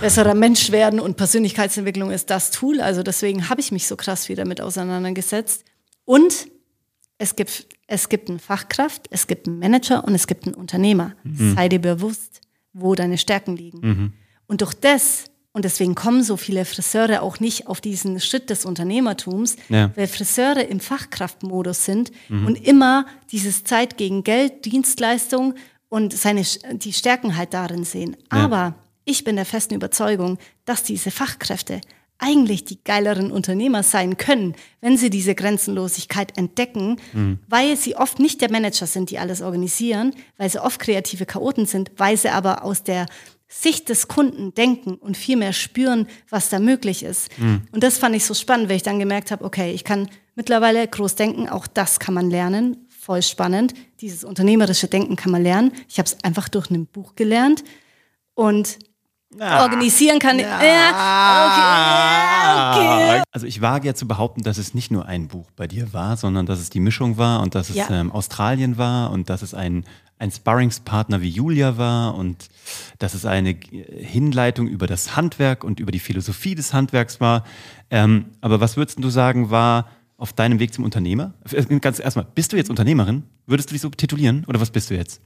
besserer 0.00 0.34
Mensch 0.34 0.70
werden 0.72 1.00
und 1.00 1.16
Persönlichkeitsentwicklung 1.16 2.10
ist 2.10 2.28
das 2.30 2.50
Tool. 2.50 2.80
Also 2.80 3.02
deswegen 3.02 3.48
habe 3.48 3.60
ich 3.60 3.72
mich 3.72 3.86
so 3.86 3.96
krass 3.96 4.28
wieder 4.28 4.44
mit 4.44 4.60
auseinandergesetzt. 4.60 5.64
Und 6.04 6.48
es 7.18 7.36
gibt, 7.36 7.66
es 7.86 8.08
gibt 8.08 8.28
eine 8.28 8.38
Fachkraft, 8.38 9.06
es 9.10 9.26
gibt 9.26 9.46
einen 9.46 9.58
Manager 9.58 10.04
und 10.04 10.14
es 10.14 10.26
gibt 10.26 10.46
einen 10.46 10.54
Unternehmer. 10.54 11.14
Sei 11.54 11.68
dir 11.68 11.80
bewusst, 11.80 12.40
wo 12.72 12.94
deine 12.94 13.16
Stärken 13.16 13.56
liegen. 13.56 14.12
Und 14.48 14.60
durch 14.60 14.74
das, 14.74 15.24
und 15.56 15.64
deswegen 15.64 15.94
kommen 15.94 16.22
so 16.22 16.36
viele 16.36 16.66
Friseure 16.66 17.22
auch 17.22 17.40
nicht 17.40 17.66
auf 17.66 17.80
diesen 17.80 18.20
Schritt 18.20 18.50
des 18.50 18.66
Unternehmertums, 18.66 19.56
Ja. 19.70 19.90
weil 19.96 20.06
Friseure 20.06 20.62
im 20.68 20.80
Fachkraftmodus 20.80 21.86
sind 21.86 22.12
und 22.28 22.56
immer 22.66 23.06
dieses 23.32 23.64
Zeit 23.64 23.96
gegen 23.96 24.22
Geld, 24.22 24.66
Dienstleistung 24.66 25.54
und 25.88 26.12
seine, 26.12 26.42
die 26.74 26.92
Stärken 26.92 27.38
halt 27.38 27.54
darin 27.54 27.84
sehen. 27.84 28.18
Aber 28.28 28.74
ich 29.06 29.24
bin 29.24 29.36
der 29.36 29.46
festen 29.46 29.72
Überzeugung, 29.74 30.36
dass 30.66 30.82
diese 30.82 31.10
Fachkräfte 31.10 31.80
eigentlich 32.18 32.64
die 32.66 32.82
geileren 32.84 33.30
Unternehmer 33.32 33.82
sein 33.82 34.18
können, 34.18 34.54
wenn 34.82 34.98
sie 34.98 35.08
diese 35.08 35.34
Grenzenlosigkeit 35.34 36.36
entdecken, 36.36 36.98
weil 37.48 37.76
sie 37.78 37.96
oft 37.96 38.18
nicht 38.18 38.42
der 38.42 38.50
Manager 38.50 38.86
sind, 38.86 39.08
die 39.10 39.18
alles 39.18 39.40
organisieren, 39.40 40.14
weil 40.36 40.50
sie 40.50 40.58
oft 40.62 40.80
kreative 40.80 41.24
Chaoten 41.24 41.64
sind, 41.64 41.92
weil 41.96 42.16
sie 42.18 42.28
aber 42.28 42.62
aus 42.62 42.82
der 42.84 43.06
Sicht 43.48 43.88
des 43.88 44.08
Kunden 44.08 44.52
denken 44.54 44.94
und 44.96 45.16
viel 45.16 45.36
mehr 45.36 45.52
spüren, 45.52 46.08
was 46.30 46.48
da 46.48 46.58
möglich 46.58 47.02
ist. 47.04 47.30
Und 47.38 47.82
das 47.82 47.96
fand 47.98 48.16
ich 48.16 48.24
so 48.24 48.34
spannend, 48.34 48.68
weil 48.68 48.76
ich 48.76 48.82
dann 48.82 48.98
gemerkt 48.98 49.30
habe, 49.30 49.44
okay, 49.44 49.72
ich 49.72 49.84
kann 49.84 50.08
mittlerweile 50.34 50.86
groß 50.86 51.14
denken, 51.14 51.48
auch 51.48 51.66
das 51.66 52.00
kann 52.00 52.12
man 52.14 52.28
lernen, 52.28 52.86
voll 52.88 53.22
spannend. 53.22 53.72
Dieses 54.00 54.24
unternehmerische 54.24 54.88
Denken 54.88 55.14
kann 55.16 55.30
man 55.30 55.42
lernen. 55.42 55.72
Ich 55.88 55.98
habe 55.98 56.06
es 56.08 56.16
einfach 56.24 56.48
durch 56.48 56.70
ein 56.70 56.86
Buch 56.86 57.14
gelernt 57.14 57.62
und 58.34 58.78
organisieren 59.38 60.18
kann. 60.18 60.38
Ja, 60.38 60.56
okay, 60.56 60.66
ja, 62.84 63.06
okay. 63.16 63.22
Also 63.32 63.46
ich 63.46 63.60
wage 63.60 63.86
ja 63.86 63.94
zu 63.94 64.06
behaupten, 64.08 64.42
dass 64.42 64.58
es 64.58 64.74
nicht 64.74 64.90
nur 64.90 65.06
ein 65.06 65.28
Buch 65.28 65.50
bei 65.56 65.66
dir 65.66 65.92
war, 65.92 66.16
sondern 66.16 66.46
dass 66.46 66.58
es 66.58 66.70
die 66.70 66.80
Mischung 66.80 67.16
war 67.18 67.40
und 67.42 67.54
dass 67.54 67.68
es 67.70 67.76
Ja. 67.76 67.90
ähm, 67.90 68.12
Australien 68.12 68.78
war 68.78 69.10
und 69.10 69.28
dass 69.30 69.42
es 69.42 69.52
ein, 69.54 69.84
ein 70.18 70.30
Sparringspartner 70.30 71.20
wie 71.20 71.28
Julia 71.28 71.76
war 71.76 72.14
und 72.14 72.48
dass 72.98 73.14
es 73.14 73.26
eine 73.26 73.50
Hinleitung 73.50 74.66
über 74.66 74.86
das 74.86 75.16
Handwerk 75.16 75.62
und 75.62 75.78
über 75.78 75.92
die 75.92 75.98
Philosophie 76.00 76.54
des 76.54 76.72
Handwerks 76.72 77.20
war. 77.20 77.44
Ähm, 77.90 78.26
aber 78.40 78.60
was 78.60 78.76
würdest 78.76 79.02
du 79.02 79.10
sagen, 79.10 79.50
war 79.50 79.90
auf 80.16 80.32
deinem 80.32 80.58
Weg 80.58 80.72
zum 80.72 80.84
Unternehmer? 80.84 81.34
Äh, 81.50 81.62
Ganz 81.80 81.98
erstmal, 81.98 82.26
bist 82.34 82.52
du 82.52 82.56
jetzt 82.56 82.70
Unternehmerin? 82.70 83.24
Würdest 83.46 83.70
du 83.70 83.74
dich 83.74 83.82
so 83.82 83.90
titulieren 83.90 84.44
oder 84.46 84.60
was 84.60 84.70
bist 84.70 84.90
du 84.90 84.94
jetzt? 84.94 85.20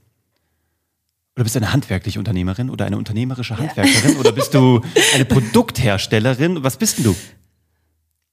Oder 1.35 1.45
bist 1.45 1.55
du 1.55 1.59
eine 1.59 1.71
handwerkliche 1.71 2.19
Unternehmerin 2.19 2.69
oder 2.69 2.85
eine 2.85 2.97
unternehmerische 2.97 3.57
Handwerkerin? 3.57 4.17
Oder 4.17 4.33
bist 4.33 4.53
du 4.53 4.81
eine 5.15 5.23
Produktherstellerin? 5.23 6.63
Was 6.63 6.75
bist 6.75 6.97
denn 6.97 7.05
du? 7.05 7.15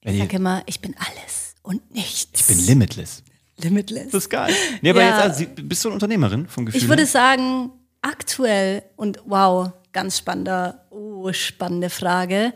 Ich 0.01 0.17
sage 0.17 0.35
immer, 0.35 0.63
ich 0.65 0.81
bin 0.81 0.95
alles 0.97 1.55
und 1.61 1.93
nichts. 1.93 2.41
ich 2.41 2.47
bin 2.47 2.65
limitless. 2.65 3.23
Limitless. 3.63 4.05
Das 4.11 4.23
ist 4.23 4.29
geil. 4.29 4.53
Nee, 4.81 4.89
aber 4.91 5.01
Ja. 5.01 5.25
jetzt, 5.25 5.41
also, 5.41 5.45
bist 5.63 5.83
du 5.83 5.89
eine 5.89 5.93
Unternehmerin 5.95 6.47
vom 6.47 6.65
Gefühl 6.65 6.81
Ich 6.81 6.87
würde 6.89 7.05
sagen, 7.05 7.71
aktuell 8.01 8.83
und 8.95 9.19
wow, 9.25 9.71
ganz 9.91 10.17
spannender, 10.17 10.85
oh, 10.89 11.31
spannende 11.33 11.89
Frage, 11.89 12.53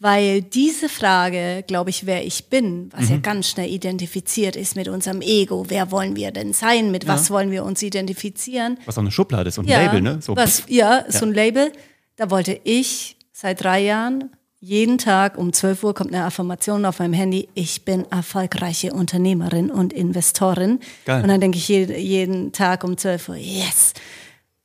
weil 0.00 0.42
diese 0.42 0.88
Frage, 0.88 1.64
glaube 1.66 1.88
ich, 1.90 2.04
wer 2.04 2.26
ich 2.26 2.46
bin, 2.50 2.90
was 2.92 3.04
Mhm. 3.08 3.10
ja 3.10 3.16
ganz 3.18 3.48
schnell 3.48 3.70
identifiziert 3.70 4.54
ist 4.56 4.76
mit 4.76 4.88
unserem 4.88 5.22
Ego. 5.22 5.64
Wer 5.68 5.90
wollen 5.90 6.14
wir 6.16 6.30
denn 6.30 6.52
sein? 6.52 6.90
Mit 6.90 7.06
was 7.06 7.30
wollen 7.30 7.50
wir 7.50 7.64
uns 7.64 7.80
identifizieren? 7.82 8.78
Was 8.84 8.98
auch 8.98 9.02
eine 9.02 9.10
Schublade 9.12 9.48
ist 9.48 9.56
und 9.58 9.64
ein 9.70 9.84
Label, 9.84 10.02
ne? 10.02 10.18
So, 10.20 10.36
was, 10.36 10.64
ja, 10.68 11.04
so 11.08 11.24
ein 11.24 11.32
Label. 11.32 11.72
Da 12.16 12.30
wollte 12.30 12.60
ich 12.64 13.16
seit 13.32 13.62
drei 13.62 13.80
Jahren 13.80 14.30
jeden 14.64 14.96
Tag 14.96 15.36
um 15.36 15.52
12 15.52 15.84
Uhr 15.84 15.94
kommt 15.94 16.14
eine 16.14 16.24
Affirmation 16.24 16.86
auf 16.86 16.98
meinem 16.98 17.12
Handy. 17.12 17.48
Ich 17.52 17.84
bin 17.84 18.10
erfolgreiche 18.10 18.94
Unternehmerin 18.94 19.70
und 19.70 19.92
Investorin. 19.92 20.80
Geil. 21.04 21.22
Und 21.22 21.28
dann 21.28 21.40
denke 21.40 21.58
ich 21.58 21.68
jeden, 21.68 21.98
jeden 21.98 22.52
Tag 22.52 22.82
um 22.82 22.96
12 22.96 23.28
Uhr, 23.28 23.36
yes. 23.36 23.92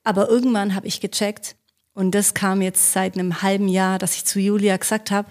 Aber 0.05 0.29
irgendwann 0.29 0.73
habe 0.73 0.87
ich 0.87 1.01
gecheckt 1.01 1.57
und 1.93 2.11
das 2.15 2.33
kam 2.33 2.61
jetzt 2.61 2.93
seit 2.93 3.15
einem 3.15 3.41
halben 3.41 3.67
Jahr, 3.67 3.99
dass 3.99 4.15
ich 4.15 4.23
zu 4.23 4.39
Julia 4.39 4.77
gesagt 4.77 5.11
habe, 5.11 5.27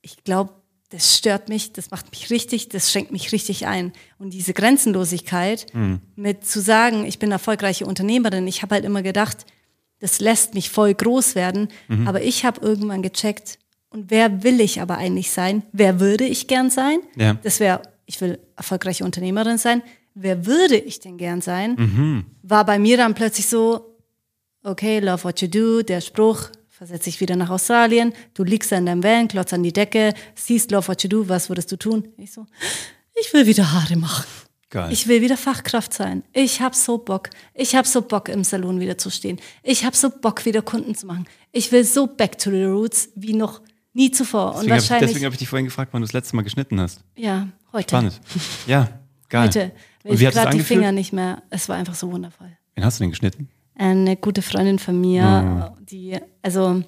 ich 0.00 0.24
glaube, 0.24 0.54
das 0.88 1.18
stört 1.18 1.50
mich, 1.50 1.74
das 1.74 1.90
macht 1.90 2.10
mich 2.10 2.30
richtig, 2.30 2.70
das 2.70 2.90
schränkt 2.90 3.12
mich 3.12 3.32
richtig 3.32 3.66
ein. 3.66 3.92
Und 4.18 4.32
diese 4.32 4.54
Grenzenlosigkeit 4.54 5.66
mit 6.16 6.46
zu 6.46 6.62
sagen, 6.62 7.04
ich 7.04 7.18
bin 7.18 7.30
erfolgreiche 7.30 7.84
Unternehmerin, 7.84 8.46
ich 8.46 8.62
habe 8.62 8.76
halt 8.76 8.86
immer 8.86 9.02
gedacht, 9.02 9.44
das 9.98 10.20
lässt 10.20 10.54
mich 10.54 10.70
voll 10.70 10.94
groß 10.94 11.34
werden. 11.34 11.68
Aber 12.06 12.22
ich 12.22 12.46
habe 12.46 12.62
irgendwann 12.62 13.02
gecheckt, 13.02 13.58
und 13.90 14.10
wer 14.10 14.42
will 14.42 14.60
ich 14.60 14.80
aber 14.80 14.98
eigentlich 14.98 15.30
sein? 15.30 15.62
Wer 15.72 16.00
würde 16.00 16.24
ich 16.24 16.46
gern 16.46 16.70
sein? 16.70 17.00
Ja. 17.16 17.34
Das 17.42 17.60
wäre, 17.60 17.82
ich 18.06 18.20
will 18.20 18.38
erfolgreiche 18.56 19.04
Unternehmerin 19.04 19.58
sein. 19.58 19.82
Wer 20.14 20.46
würde 20.46 20.76
ich 20.76 21.00
denn 21.00 21.18
gern 21.18 21.40
sein? 21.40 22.24
War 22.42 22.64
bei 22.64 22.78
mir 22.78 22.96
dann 22.96 23.14
plötzlich 23.14 23.46
so, 23.46 23.96
okay, 24.64 25.00
love 25.00 25.24
what 25.24 25.40
you 25.40 25.48
do, 25.48 25.82
der 25.82 26.00
Spruch, 26.00 26.50
versetz 26.68 27.04
dich 27.04 27.20
wieder 27.20 27.36
nach 27.36 27.50
Australien, 27.50 28.12
du 28.34 28.44
liegst 28.44 28.72
da 28.72 28.76
in 28.76 28.86
deinem 28.86 29.02
Van, 29.02 29.28
klotz 29.28 29.52
an 29.52 29.62
die 29.62 29.72
Decke, 29.72 30.14
siehst 30.34 30.70
love 30.70 30.88
what 30.88 31.02
you 31.02 31.08
do, 31.08 31.28
was 31.28 31.48
würdest 31.48 31.70
du 31.72 31.76
tun? 31.76 32.08
Ich 32.16 32.32
so, 32.32 32.46
ich 33.20 33.32
will 33.32 33.46
wieder 33.46 33.72
Haare 33.72 33.96
machen. 33.96 34.24
Geil. 34.70 34.92
Ich 34.92 35.08
will 35.08 35.20
wieder 35.20 35.36
Fachkraft 35.36 35.92
sein. 35.92 36.22
Ich 36.32 36.60
hab 36.60 36.76
so 36.76 36.98
Bock. 36.98 37.28
Ich 37.54 37.74
hab 37.74 37.88
so 37.88 38.02
Bock, 38.02 38.28
im 38.28 38.44
Salon 38.44 38.78
wieder 38.78 38.96
zu 38.96 39.10
stehen. 39.10 39.40
Ich 39.64 39.84
hab 39.84 39.96
so 39.96 40.10
Bock, 40.10 40.44
wieder 40.44 40.62
Kunden 40.62 40.94
zu 40.94 41.06
machen. 41.06 41.26
Ich 41.50 41.72
will 41.72 41.84
so 41.84 42.06
back 42.06 42.38
to 42.38 42.50
the 42.50 42.62
roots 42.64 43.08
wie 43.16 43.34
noch 43.34 43.62
nie 43.92 44.10
zuvor. 44.10 44.54
Und 44.56 44.66
Deswegen 44.66 44.70
habe 44.72 44.78
ich, 44.78 44.82
wahrscheinlich, 44.90 45.08
deswegen 45.10 45.26
hab 45.26 45.32
ich 45.32 45.38
dich 45.38 45.48
vorhin 45.48 45.66
gefragt, 45.66 45.92
wann 45.92 46.02
du 46.02 46.06
das 46.06 46.12
letzte 46.12 46.36
Mal 46.36 46.42
geschnitten 46.42 46.80
hast. 46.80 47.02
ja, 47.16 47.48
heute. 47.72 47.88
Spannend. 47.88 48.20
Ja, 48.66 48.88
geil. 49.28 49.48
Heute. 49.48 49.72
Und 50.04 50.20
ich 50.20 50.30
gerade 50.30 50.56
die? 50.56 50.62
Finger 50.62 50.92
nicht 50.92 51.12
mehr. 51.12 51.42
Es 51.50 51.68
war 51.68 51.76
einfach 51.76 51.94
so 51.94 52.10
wundervoll. 52.10 52.50
Wen 52.74 52.84
hast 52.84 52.98
du 52.98 53.04
denn 53.04 53.10
geschnitten? 53.10 53.48
Eine 53.76 54.16
gute 54.16 54.42
Freundin 54.42 54.78
von 54.78 55.00
mir, 55.00 55.24
Ah. 55.24 55.76
die, 55.80 56.16
also 56.42 56.82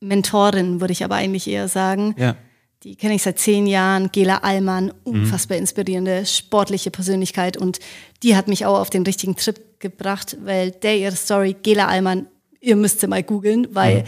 Mentorin 0.00 0.80
würde 0.80 0.92
ich 0.92 1.04
aber 1.04 1.14
eigentlich 1.16 1.46
eher 1.48 1.68
sagen. 1.68 2.14
Ja. 2.18 2.36
Die 2.82 2.94
kenne 2.94 3.14
ich 3.14 3.22
seit 3.22 3.38
zehn 3.38 3.66
Jahren, 3.66 4.12
Gela 4.12 4.38
Allmann, 4.38 4.86
Mhm. 4.86 4.92
unfassbar 5.22 5.56
inspirierende, 5.58 6.26
sportliche 6.26 6.90
Persönlichkeit 6.90 7.56
und 7.56 7.78
die 8.22 8.36
hat 8.36 8.48
mich 8.48 8.66
auch 8.66 8.78
auf 8.78 8.90
den 8.90 9.02
richtigen 9.02 9.34
Trip 9.36 9.80
gebracht, 9.80 10.36
weil 10.44 10.70
der 10.70 10.98
ihre 10.98 11.16
Story, 11.16 11.56
Gela 11.62 11.86
Allmann, 11.88 12.26
ihr 12.60 12.76
müsst 12.76 13.00
sie 13.00 13.06
mal 13.06 13.22
googeln, 13.22 13.68
weil 13.72 14.02
Mhm. 14.02 14.06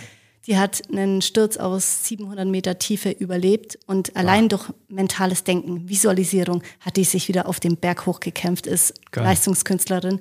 Die 0.49 0.57
hat 0.57 0.83
einen 0.91 1.21
Sturz 1.21 1.59
aus 1.59 2.07
700 2.07 2.49
Meter 2.49 2.79
Tiefe 2.79 3.11
überlebt 3.11 3.79
und 3.87 4.17
allein 4.17 4.49
durch 4.49 4.71
mentales 4.89 5.45
Denken, 5.45 5.91
Visualisierung 5.91 6.63
hat 6.81 6.97
die 6.97 7.05
sich 7.05 7.29
wieder 7.29 7.47
auf 7.47 7.61
den 7.61 7.77
Berg 7.77 8.07
hochgekämpft, 8.07 8.67
ist 8.67 8.95
Geil. 9.13 9.25
Leistungskünstlerin. 9.25 10.21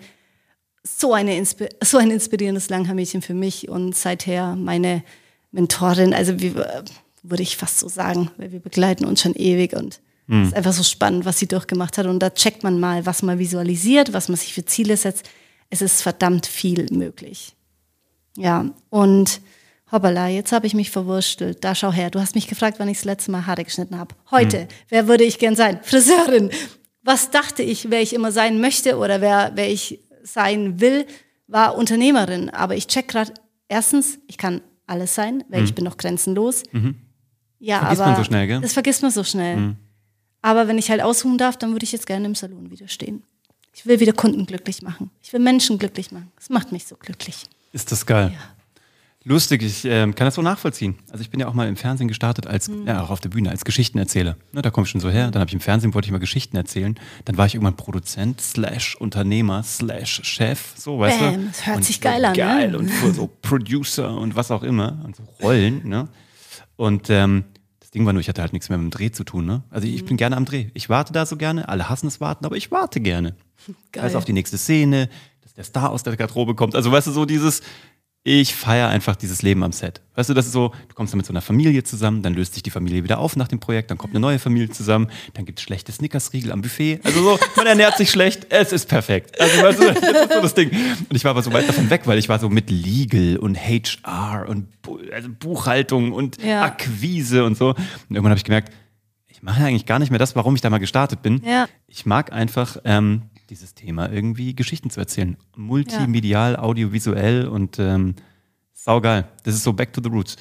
So, 0.83 1.13
eine 1.13 1.37
Inspi 1.37 1.69
so 1.81 1.97
ein 1.97 2.11
inspirierendes 2.11 2.69
Langhaarmädchen 2.69 3.21
für 3.21 3.33
mich 3.33 3.69
und 3.69 3.95
seither 3.95 4.57
meine 4.57 5.01
Mentorin, 5.51 6.13
also 6.13 6.41
wie, 6.41 6.55
würde 7.23 7.43
ich 7.43 7.55
fast 7.55 7.79
so 7.79 7.87
sagen, 7.87 8.29
weil 8.35 8.51
wir 8.51 8.59
begleiten 8.59 9.05
uns 9.05 9.21
schon 9.21 9.33
ewig 9.33 9.73
und 9.73 10.01
es 10.29 10.49
ist 10.49 10.55
einfach 10.55 10.73
so 10.73 10.83
spannend, 10.83 11.23
was 11.23 11.39
sie 11.39 11.47
durchgemacht 11.47 11.97
hat. 11.97 12.05
Und 12.05 12.19
da 12.19 12.29
checkt 12.29 12.61
man 12.61 12.81
mal, 12.81 13.05
was 13.05 13.23
man 13.23 13.39
visualisiert, 13.39 14.11
was 14.11 14.27
man 14.27 14.35
sich 14.35 14.53
für 14.53 14.65
Ziele 14.65 14.97
setzt. 14.97 15.29
Es 15.69 15.81
ist 15.81 16.01
verdammt 16.01 16.45
viel 16.45 16.85
möglich. 16.91 17.55
Ja, 18.35 18.69
und 18.89 19.39
hoppala, 19.91 20.27
jetzt 20.27 20.51
habe 20.51 20.67
ich 20.67 20.73
mich 20.73 20.91
verwurstelt. 20.91 21.63
Da 21.63 21.75
schau 21.75 21.91
her, 21.91 22.09
du 22.09 22.19
hast 22.19 22.35
mich 22.35 22.47
gefragt, 22.47 22.79
wann 22.79 22.89
ich 22.89 22.97
das 22.97 23.05
letzte 23.05 23.31
Mal 23.31 23.45
Haare 23.45 23.63
geschnitten 23.63 23.97
habe. 23.97 24.15
Heute, 24.31 24.67
wer 24.89 25.07
würde 25.07 25.23
ich 25.23 25.39
gern 25.39 25.55
sein? 25.55 25.79
Friseurin. 25.83 26.49
Was 27.03 27.31
dachte 27.31 27.63
ich, 27.63 27.89
wer 27.89 28.01
ich 28.01 28.13
immer 28.13 28.31
sein 28.31 28.59
möchte 28.59 28.97
oder 28.97 29.21
wer, 29.21 29.51
wer 29.55 29.71
ich 29.71 30.01
sein 30.23 30.81
will, 30.81 31.05
war 31.47 31.77
Unternehmerin. 31.77 32.49
Aber 32.49 32.75
ich 32.75 32.87
check 32.87 33.07
gerade, 33.07 33.33
erstens, 33.69 34.19
ich 34.27 34.37
kann 34.37 34.61
alles 34.85 35.15
sein, 35.15 35.43
weil 35.49 35.63
ich 35.63 35.73
bin 35.73 35.85
noch 35.85 35.97
grenzenlos. 35.97 36.63
Ja, 37.59 37.79
Vergisst 37.79 38.01
aber 38.01 38.11
man 38.11 38.17
so 38.17 38.23
schnell, 38.25 38.47
gell? 38.47 38.61
Das 38.61 38.73
vergisst 38.73 39.01
man 39.01 39.11
so 39.11 39.23
schnell. 39.23 39.75
Aber 40.41 40.67
wenn 40.67 40.77
ich 40.77 40.89
halt 40.89 41.01
ausruhen 41.01 41.37
darf, 41.37 41.57
dann 41.57 41.71
würde 41.71 41.83
ich 41.83 41.91
jetzt 41.91 42.07
gerne 42.07 42.25
im 42.25 42.35
Salon 42.35 42.69
wieder 42.69 42.87
stehen. 42.87 43.23
Ich 43.73 43.85
will 43.85 43.99
wieder 43.99 44.13
Kunden 44.13 44.45
glücklich 44.45 44.81
machen. 44.81 45.11
Ich 45.21 45.31
will 45.33 45.39
Menschen 45.39 45.77
glücklich 45.77 46.11
machen. 46.11 46.31
Das 46.35 46.49
macht 46.49 46.71
mich 46.71 46.85
so 46.85 46.95
glücklich. 46.95 47.45
Ist 47.73 47.91
das 47.91 48.05
geil. 48.05 48.31
Ja. 48.33 48.56
Lustig, 49.29 49.61
ich 49.61 49.83
ähm, 49.83 50.15
kann 50.15 50.23
das 50.25 50.35
so 50.35 50.41
nachvollziehen. 50.41 50.95
Also 51.11 51.21
ich 51.21 51.29
bin 51.29 51.41
ja 51.41 51.47
auch 51.49 51.53
mal 51.53 51.67
im 51.67 51.75
Fernsehen 51.75 52.07
gestartet 52.07 52.47
als, 52.47 52.69
Mhm. 52.69 52.87
ja 52.87 53.03
auch 53.03 53.09
auf 53.09 53.19
der 53.19 53.27
Bühne, 53.27 53.49
als 53.49 53.65
Geschichtenerzähler. 53.65 54.37
Ne, 54.53 54.61
da 54.61 54.69
komme 54.69 54.85
ich 54.85 54.91
schon 54.91 55.01
so 55.01 55.09
her. 55.09 55.31
Dann 55.31 55.41
habe 55.41 55.49
ich 55.49 55.53
im 55.53 55.59
Fernsehen, 55.59 55.93
wollte 55.93 56.05
ich 56.07 56.11
mal 56.13 56.19
Geschichten 56.19 56.55
erzählen. 56.55 56.95
Dann 57.25 57.37
war 57.37 57.45
ich 57.45 57.55
irgendwann 57.55 57.75
Produzent, 57.75 58.39
slash 58.39 58.95
Unternehmer, 58.95 59.63
slash 59.63 60.21
Chef, 60.23 60.73
so, 60.77 60.99
weißt 60.99 61.19
Bam, 61.19 61.33
du. 61.41 61.47
das 61.47 61.65
hört 61.67 61.77
und 61.77 61.83
sich 61.83 61.97
so 61.97 62.01
geil 62.03 62.23
an, 62.23 62.31
ne? 62.31 62.37
Geil 62.37 62.75
und 62.77 62.89
so- 63.13 63.29
Producer 63.41 64.17
und 64.17 64.35
was 64.37 64.49
auch 64.49 64.63
immer. 64.63 65.01
Und 65.03 65.17
so 65.17 65.23
Rollen, 65.41 65.85
ne. 65.87 66.07
Und 66.77 67.09
ähm, 67.09 67.43
das 67.81 67.91
Ding 67.91 68.05
war 68.05 68.13
nur, 68.13 68.21
ich 68.21 68.29
hatte 68.29 68.41
halt 68.41 68.53
nichts 68.53 68.69
mehr 68.69 68.77
mit 68.77 68.93
dem 68.93 68.97
Dreh 68.97 69.11
zu 69.11 69.25
tun, 69.25 69.45
ne. 69.45 69.63
Also 69.71 69.87
Mhm. 69.87 69.93
ich 69.93 70.05
bin 70.05 70.15
gerne 70.15 70.37
am 70.37 70.45
Dreh. 70.45 70.67
Ich 70.73 70.87
warte 70.87 71.11
da 71.11 71.25
so 71.25 71.35
gerne. 71.35 71.67
Alle 71.67 71.89
hassen 71.89 72.07
es 72.07 72.21
warten, 72.21 72.45
aber 72.45 72.55
ich 72.55 72.71
warte 72.71 73.01
gerne. 73.01 73.35
Geil. 73.91 74.03
Also 74.05 74.17
auf 74.19 74.25
die 74.25 74.33
nächste 74.33 74.57
Szene, 74.57 75.09
dass 75.41 75.53
der 75.53 75.65
Star 75.65 75.89
aus 75.91 76.03
der 76.03 76.15
Garderobe 76.15 76.55
kommt. 76.55 76.75
Also 76.75 76.91
weißt 76.93 77.07
du, 77.07 77.11
so 77.11 77.25
dieses, 77.25 77.61
ich 78.29 78.53
feiere 78.55 78.89
einfach 78.89 79.15
dieses 79.15 79.41
Leben 79.41 79.63
am 79.63 79.71
Set. 79.71 80.01
Weißt 80.15 80.29
du, 80.29 80.33
das 80.33 80.47
ist 80.47 80.51
so, 80.51 80.73
du 80.89 80.95
kommst 80.95 81.13
dann 81.13 81.17
mit 81.17 81.25
so 81.25 81.31
einer 81.31 81.41
Familie 81.41 81.81
zusammen, 81.85 82.21
dann 82.23 82.33
löst 82.33 82.55
sich 82.55 82.61
die 82.61 82.71
Familie 82.71 83.05
wieder 83.05 83.19
auf 83.19 83.37
nach 83.37 83.47
dem 83.47 83.61
Projekt, 83.61 83.89
dann 83.89 83.97
kommt 83.97 84.11
eine 84.11 84.19
neue 84.19 84.37
Familie 84.37 84.69
zusammen, 84.69 85.09
dann 85.35 85.45
gibt 85.45 85.59
es 85.59 85.63
schlechte 85.63 85.93
Snickersriegel 85.93 86.51
am 86.51 86.61
Buffet. 86.61 86.99
Also 87.05 87.21
so, 87.23 87.39
man 87.55 87.67
ernährt 87.67 87.95
sich 87.95 88.11
schlecht, 88.11 88.47
es 88.49 88.73
ist 88.73 88.89
perfekt. 88.89 89.39
Also 89.39 89.61
weißt 89.63 89.79
du, 89.79 89.93
das 89.93 90.25
ist 90.25 90.33
so 90.33 90.41
das 90.41 90.53
Ding. 90.55 90.71
Und 90.71 91.15
ich 91.15 91.23
war 91.23 91.31
aber 91.31 91.41
so 91.41 91.53
weit 91.53 91.69
davon 91.69 91.89
weg, 91.89 92.01
weil 92.03 92.17
ich 92.17 92.27
war 92.27 92.37
so 92.37 92.49
mit 92.49 92.69
Legal 92.69 93.37
und 93.37 93.57
HR 93.57 94.49
und 94.49 94.67
also 95.13 95.29
Buchhaltung 95.39 96.11
und 96.11 96.43
Ja. 96.43 96.63
Akquise 96.63 97.45
und 97.45 97.57
so. 97.57 97.69
Und 97.69 97.77
irgendwann 98.09 98.31
habe 98.31 98.39
ich 98.39 98.43
gemerkt, 98.43 98.73
ich 99.29 99.41
mache 99.41 99.63
eigentlich 99.63 99.85
gar 99.85 99.99
nicht 99.99 100.09
mehr 100.09 100.19
das, 100.19 100.35
warum 100.35 100.53
ich 100.55 100.61
da 100.61 100.69
mal 100.69 100.79
gestartet 100.79 101.21
bin. 101.21 101.41
Ja. 101.45 101.69
Ich 101.87 102.05
mag 102.05 102.33
einfach 102.33 102.75
ähm, 102.83 103.21
dieses 103.49 103.73
Thema 103.73 104.11
irgendwie 104.11 104.55
Geschichten 104.55 104.89
zu 104.89 104.99
erzählen. 104.99 105.37
Multimedial, 105.55 106.55
audiovisuell 106.57 107.47
und 107.47 107.79
ähm, 107.79 108.15
saugeil. 108.73 109.27
Das 109.43 109.55
ist 109.55 109.63
so 109.63 109.73
back 109.73 109.93
to 109.93 110.01
the 110.03 110.09
roots. 110.09 110.35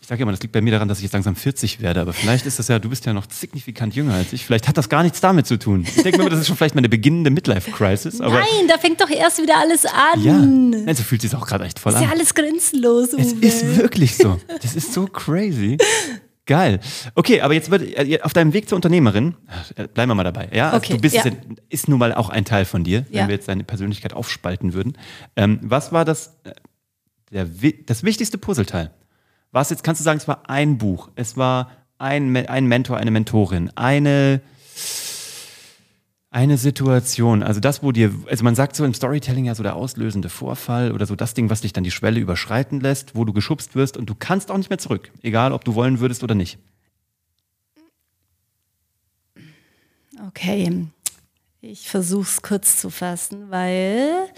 Ich 0.00 0.08
sage 0.08 0.22
immer, 0.22 0.32
das 0.32 0.42
liegt 0.42 0.52
bei 0.52 0.60
mir 0.60 0.72
daran, 0.72 0.88
dass 0.88 0.98
ich 0.98 1.04
jetzt 1.04 1.12
langsam 1.12 1.36
40 1.36 1.80
werde, 1.80 2.00
aber 2.00 2.12
vielleicht 2.12 2.44
ist 2.44 2.58
das 2.58 2.68
ja, 2.68 2.78
du 2.78 2.88
bist 2.88 3.06
ja 3.06 3.12
noch 3.12 3.24
signifikant 3.30 3.94
jünger 3.94 4.14
als 4.14 4.32
ich. 4.32 4.44
Vielleicht 4.44 4.66
hat 4.68 4.76
das 4.76 4.88
gar 4.88 5.02
nichts 5.04 5.20
damit 5.20 5.46
zu 5.46 5.58
tun. 5.58 5.84
Ich 5.84 6.02
denke 6.02 6.18
mir, 6.18 6.24
immer, 6.24 6.30
das 6.30 6.40
ist 6.40 6.48
schon 6.48 6.56
vielleicht 6.56 6.74
meine 6.74 6.88
beginnende 6.88 7.30
Midlife-Crisis. 7.30 8.18
Nein, 8.18 8.32
da 8.68 8.78
fängt 8.78 9.00
doch 9.00 9.08
erst 9.08 9.40
wieder 9.40 9.56
alles 9.58 9.86
an. 9.86 10.22
ja, 10.22 10.34
Nein, 10.38 10.94
so 10.94 11.02
fühlt 11.04 11.22
sich 11.22 11.34
auch 11.34 11.46
gerade 11.46 11.64
echt 11.64 11.78
voll 11.78 11.92
Ist 11.92 11.98
an. 11.98 12.04
ja 12.04 12.10
alles 12.10 12.34
grenzenlos. 12.34 13.12
Es 13.12 13.32
ist 13.32 13.76
wirklich 13.76 14.16
so. 14.16 14.40
Das 14.60 14.74
ist 14.74 14.92
so 14.92 15.06
crazy. 15.06 15.78
Geil. 16.44 16.80
Okay, 17.14 17.40
aber 17.40 17.54
jetzt 17.54 17.70
wird 17.70 17.82
äh, 17.82 18.20
auf 18.22 18.32
deinem 18.32 18.52
Weg 18.52 18.68
zur 18.68 18.76
Unternehmerin, 18.76 19.36
äh, 19.76 19.86
bleiben 19.86 20.10
wir 20.10 20.16
mal 20.16 20.24
dabei. 20.24 20.48
Ja, 20.52 20.66
also 20.70 20.78
Okay, 20.78 20.94
du 20.94 21.00
bist 21.00 21.14
ja. 21.14 21.22
ist 21.68 21.88
nun 21.88 21.98
mal 22.00 22.12
auch 22.14 22.30
ein 22.30 22.44
Teil 22.44 22.64
von 22.64 22.82
dir, 22.82 23.06
wenn 23.10 23.16
Ja. 23.20 23.28
wir 23.28 23.34
jetzt 23.34 23.48
deine 23.48 23.62
Persönlichkeit 23.62 24.12
aufspalten 24.12 24.72
würden. 24.72 24.98
Ähm, 25.36 25.60
was 25.62 25.92
war 25.92 26.04
das, 26.04 26.38
äh, 26.44 26.50
der, 27.30 27.46
das 27.86 28.02
wichtigste 28.02 28.38
Puzzleteil? 28.38 28.90
Was 29.52 29.70
jetzt 29.70 29.84
kannst 29.84 30.00
du 30.00 30.04
sagen, 30.04 30.18
es 30.18 30.26
war 30.26 30.48
ein 30.50 30.78
Buch, 30.78 31.10
es 31.14 31.36
war 31.36 31.70
ein, 31.98 32.34
ein 32.48 32.66
Mentor, 32.66 32.96
eine 32.96 33.10
Mentorin, 33.12 33.70
eine 33.76 34.40
eine 36.32 36.56
Situation, 36.56 37.42
also 37.42 37.60
das, 37.60 37.82
wo 37.82 37.92
dir, 37.92 38.10
also 38.26 38.42
man 38.42 38.54
sagt 38.54 38.74
so 38.74 38.86
im 38.86 38.94
Storytelling 38.94 39.44
ja 39.44 39.54
so 39.54 39.62
der 39.62 39.76
auslösende 39.76 40.30
Vorfall 40.30 40.92
oder 40.92 41.04
so 41.04 41.14
das 41.14 41.34
Ding, 41.34 41.50
was 41.50 41.60
dich 41.60 41.74
dann 41.74 41.84
die 41.84 41.90
Schwelle 41.90 42.18
überschreiten 42.20 42.80
lässt, 42.80 43.14
wo 43.14 43.26
du 43.26 43.34
geschubst 43.34 43.76
wirst 43.76 43.98
und 43.98 44.06
du 44.08 44.14
kannst 44.14 44.50
auch 44.50 44.56
nicht 44.56 44.70
mehr 44.70 44.78
zurück, 44.78 45.12
egal 45.22 45.52
ob 45.52 45.62
du 45.66 45.74
wollen 45.74 46.00
würdest 46.00 46.24
oder 46.24 46.34
nicht. 46.34 46.58
Okay, 50.28 50.86
ich 51.60 51.90
versuche 51.90 52.22
es 52.22 52.40
kurz 52.40 52.80
zu 52.80 52.88
fassen, 52.88 53.50
weil 53.50 54.28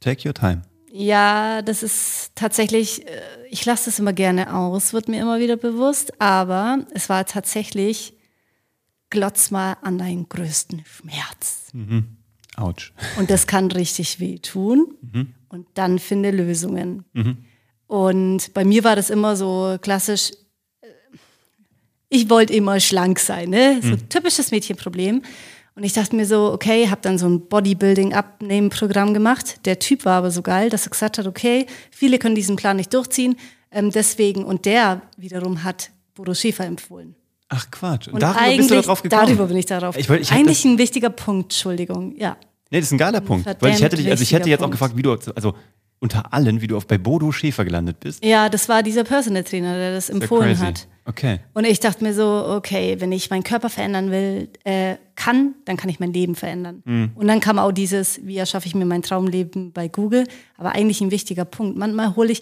Take 0.00 0.26
your 0.26 0.32
time. 0.34 0.62
ja, 0.90 1.60
das 1.60 1.82
ist 1.82 2.32
tatsächlich, 2.36 3.06
äh, 3.06 3.20
ich 3.50 3.66
lasse 3.66 3.86
das 3.90 3.98
immer 3.98 4.14
gerne 4.14 4.54
aus, 4.56 4.94
wird 4.94 5.08
mir 5.08 5.20
immer 5.20 5.40
wieder 5.40 5.58
bewusst, 5.58 6.22
aber 6.22 6.78
es 6.94 7.10
war 7.10 7.26
tatsächlich, 7.26 8.14
glotz 9.14 9.50
mal 9.50 9.78
an 9.80 9.96
deinen 9.96 10.28
größten 10.28 10.84
Schmerz. 10.84 11.72
Autsch. 12.56 12.92
Und 13.18 13.30
das 13.30 13.46
kann 13.46 13.70
richtig 13.70 14.20
wehtun. 14.20 14.98
Und 15.48 15.66
dann 15.74 15.98
finde 15.98 16.30
Lösungen. 16.30 17.04
Und 17.86 18.52
bei 18.54 18.64
mir 18.64 18.84
war 18.84 18.96
das 18.96 19.08
immer 19.08 19.36
so 19.36 19.78
klassisch, 19.80 20.32
äh, 20.80 20.88
ich 22.08 22.28
wollte 22.28 22.52
immer 22.52 22.80
schlank 22.80 23.18
sein, 23.18 23.50
ne? 23.50 23.80
So 23.82 23.96
typisches 24.08 24.50
Mädchenproblem. 24.50 25.22
Und 25.76 25.82
ich 25.82 25.92
dachte 25.92 26.14
mir 26.14 26.26
so, 26.26 26.52
okay, 26.52 26.88
habe 26.88 27.00
dann 27.02 27.18
so 27.18 27.26
ein 27.26 27.48
Bodybuilding-Abnehmen-Programm 27.48 29.12
gemacht. 29.12 29.64
Der 29.64 29.80
Typ 29.80 30.04
war 30.04 30.18
aber 30.18 30.30
so 30.30 30.42
geil, 30.42 30.70
dass 30.70 30.86
er 30.86 30.90
gesagt 30.90 31.18
hat, 31.18 31.26
okay, 31.26 31.66
viele 31.90 32.18
können 32.18 32.36
diesen 32.36 32.56
Plan 32.56 32.76
nicht 32.76 32.94
durchziehen. 32.94 33.36
Ähm, 33.72 33.90
deswegen, 33.90 34.44
und 34.44 34.66
der 34.66 35.02
wiederum 35.16 35.64
hat 35.64 35.90
Bodo 36.14 36.32
Schäfer 36.34 36.64
empfohlen. 36.64 37.16
Ach 37.56 37.70
Quatsch. 37.70 38.08
Und, 38.08 38.14
Und 38.14 38.22
darüber 38.22 38.56
bist 38.56 38.70
du 38.70 38.74
da 38.74 38.82
drauf 38.82 39.02
gekommen? 39.02 39.26
darüber 39.26 39.46
bin 39.46 39.56
ich 39.56 39.66
darauf 39.66 39.96
Ich 39.96 40.08
ich 40.10 40.32
Eigentlich 40.32 40.64
ein 40.64 40.78
wichtiger 40.78 41.10
Punkt, 41.10 41.52
Entschuldigung, 41.52 42.14
ja. 42.16 42.36
Nee, 42.70 42.80
das 42.80 42.86
ist 42.86 42.92
ein 42.92 42.98
geiler 42.98 43.20
Punkt. 43.20 43.44
verdammt 43.44 43.62
Weil 43.62 43.74
ich 43.74 43.82
hätte 43.82 43.96
dich, 43.96 44.10
also 44.10 44.22
ich 44.22 44.32
hätte 44.32 44.48
jetzt 44.48 44.60
auch 44.60 44.64
Punkt. 44.64 44.72
gefragt, 44.72 44.96
wie 44.96 45.02
du, 45.02 45.16
also 45.34 45.54
unter 46.00 46.32
allen, 46.32 46.60
wie 46.60 46.66
du 46.66 46.76
auf 46.76 46.86
bei 46.86 46.98
Bodo 46.98 47.32
Schäfer 47.32 47.64
gelandet 47.64 48.00
bist. 48.00 48.24
Ja, 48.24 48.48
das 48.48 48.68
war 48.68 48.82
dieser 48.82 49.04
Personal 49.04 49.44
Trainer, 49.44 49.74
der 49.76 49.94
das 49.94 50.10
empfohlen 50.10 50.58
hat. 50.58 50.86
Okay. 51.06 51.40
Und 51.52 51.64
ich 51.66 51.80
dachte 51.80 52.02
mir 52.02 52.14
so, 52.14 52.46
okay, 52.48 52.96
wenn 52.98 53.12
ich 53.12 53.30
meinen 53.30 53.42
Körper 53.42 53.68
verändern 53.68 54.10
will, 54.10 54.48
äh, 54.64 54.96
kann, 55.16 55.54
dann 55.66 55.76
kann 55.76 55.90
ich 55.90 56.00
mein 56.00 56.12
Leben 56.12 56.34
verändern. 56.34 56.82
Mhm. 56.84 57.12
Und 57.14 57.28
dann 57.28 57.40
kam 57.40 57.58
auch 57.58 57.72
dieses, 57.72 58.24
wie 58.24 58.36
erschaffe 58.36 58.66
ich 58.66 58.74
mir 58.74 58.86
mein 58.86 59.02
Traumleben 59.02 59.72
bei 59.72 59.88
Google. 59.88 60.26
Aber 60.56 60.72
eigentlich 60.72 61.00
ein 61.00 61.10
wichtiger 61.10 61.44
Punkt. 61.44 61.76
Manchmal 61.76 62.16
hole 62.16 62.32
ich, 62.32 62.40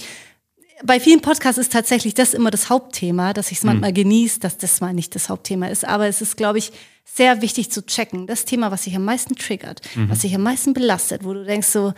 bei 0.85 0.99
vielen 1.01 1.21
Podcasts 1.21 1.59
ist 1.59 1.73
tatsächlich 1.73 2.15
das 2.15 2.35
immer 2.35 2.51
das 2.51 2.69
Hauptthema, 2.71 3.33
dass 3.33 3.51
ich 3.53 3.59
es 3.59 3.63
Hm. 3.63 3.69
manchmal 3.69 3.93
genieße, 3.93 4.41
dass 4.41 4.59
das 4.59 4.81
mal 4.81 4.93
nicht 4.93 5.15
das 5.15 5.29
Hauptthema 5.29 5.67
ist. 5.69 5.85
Aber 5.85 6.07
es 6.07 6.21
ist, 6.21 6.37
glaube 6.37 6.59
ich, 6.59 6.73
sehr 7.05 7.43
wichtig 7.43 7.71
zu 7.71 7.85
checken. 7.85 8.27
Das 8.27 8.45
Thema, 8.45 8.71
was 8.71 8.85
sich 8.85 8.97
am 8.97 9.05
meisten 9.05 9.35
triggert, 9.37 9.81
Mhm. 9.95 10.09
was 10.11 10.21
sich 10.23 10.35
am 10.35 10.43
meisten 10.43 10.73
belastet, 10.73 11.25
wo 11.25 11.35
du 11.35 11.45
denkst 11.45 11.69
so, 11.69 11.93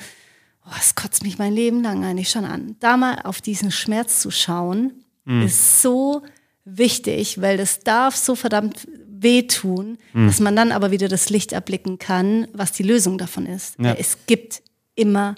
oh, 0.66 0.70
es 0.80 0.94
kotzt 0.94 1.22
mich 1.22 1.38
mein 1.38 1.52
Leben 1.52 1.82
lang 1.82 2.04
eigentlich 2.04 2.30
schon 2.30 2.44
an. 2.44 2.76
Da 2.80 2.96
mal 2.96 3.20
auf 3.24 3.40
diesen 3.40 3.70
Schmerz 3.70 4.20
zu 4.20 4.30
schauen, 4.30 5.04
Mhm. 5.24 5.42
ist 5.42 5.82
so 5.82 6.22
wichtig, 6.64 7.40
weil 7.40 7.56
das 7.58 7.80
darf 7.80 8.16
so 8.16 8.34
verdammt 8.34 8.86
wehtun, 9.06 9.98
Mhm. 10.12 10.26
dass 10.26 10.40
man 10.40 10.56
dann 10.56 10.72
aber 10.72 10.90
wieder 10.90 11.08
das 11.08 11.30
Licht 11.30 11.52
erblicken 11.52 11.98
kann, 11.98 12.48
was 12.52 12.72
die 12.72 12.82
Lösung 12.82 13.18
davon 13.18 13.46
ist. 13.46 13.78
Ja. 13.78 13.94
Es 13.94 14.18
gibt 14.26 14.62
immer, 14.94 15.34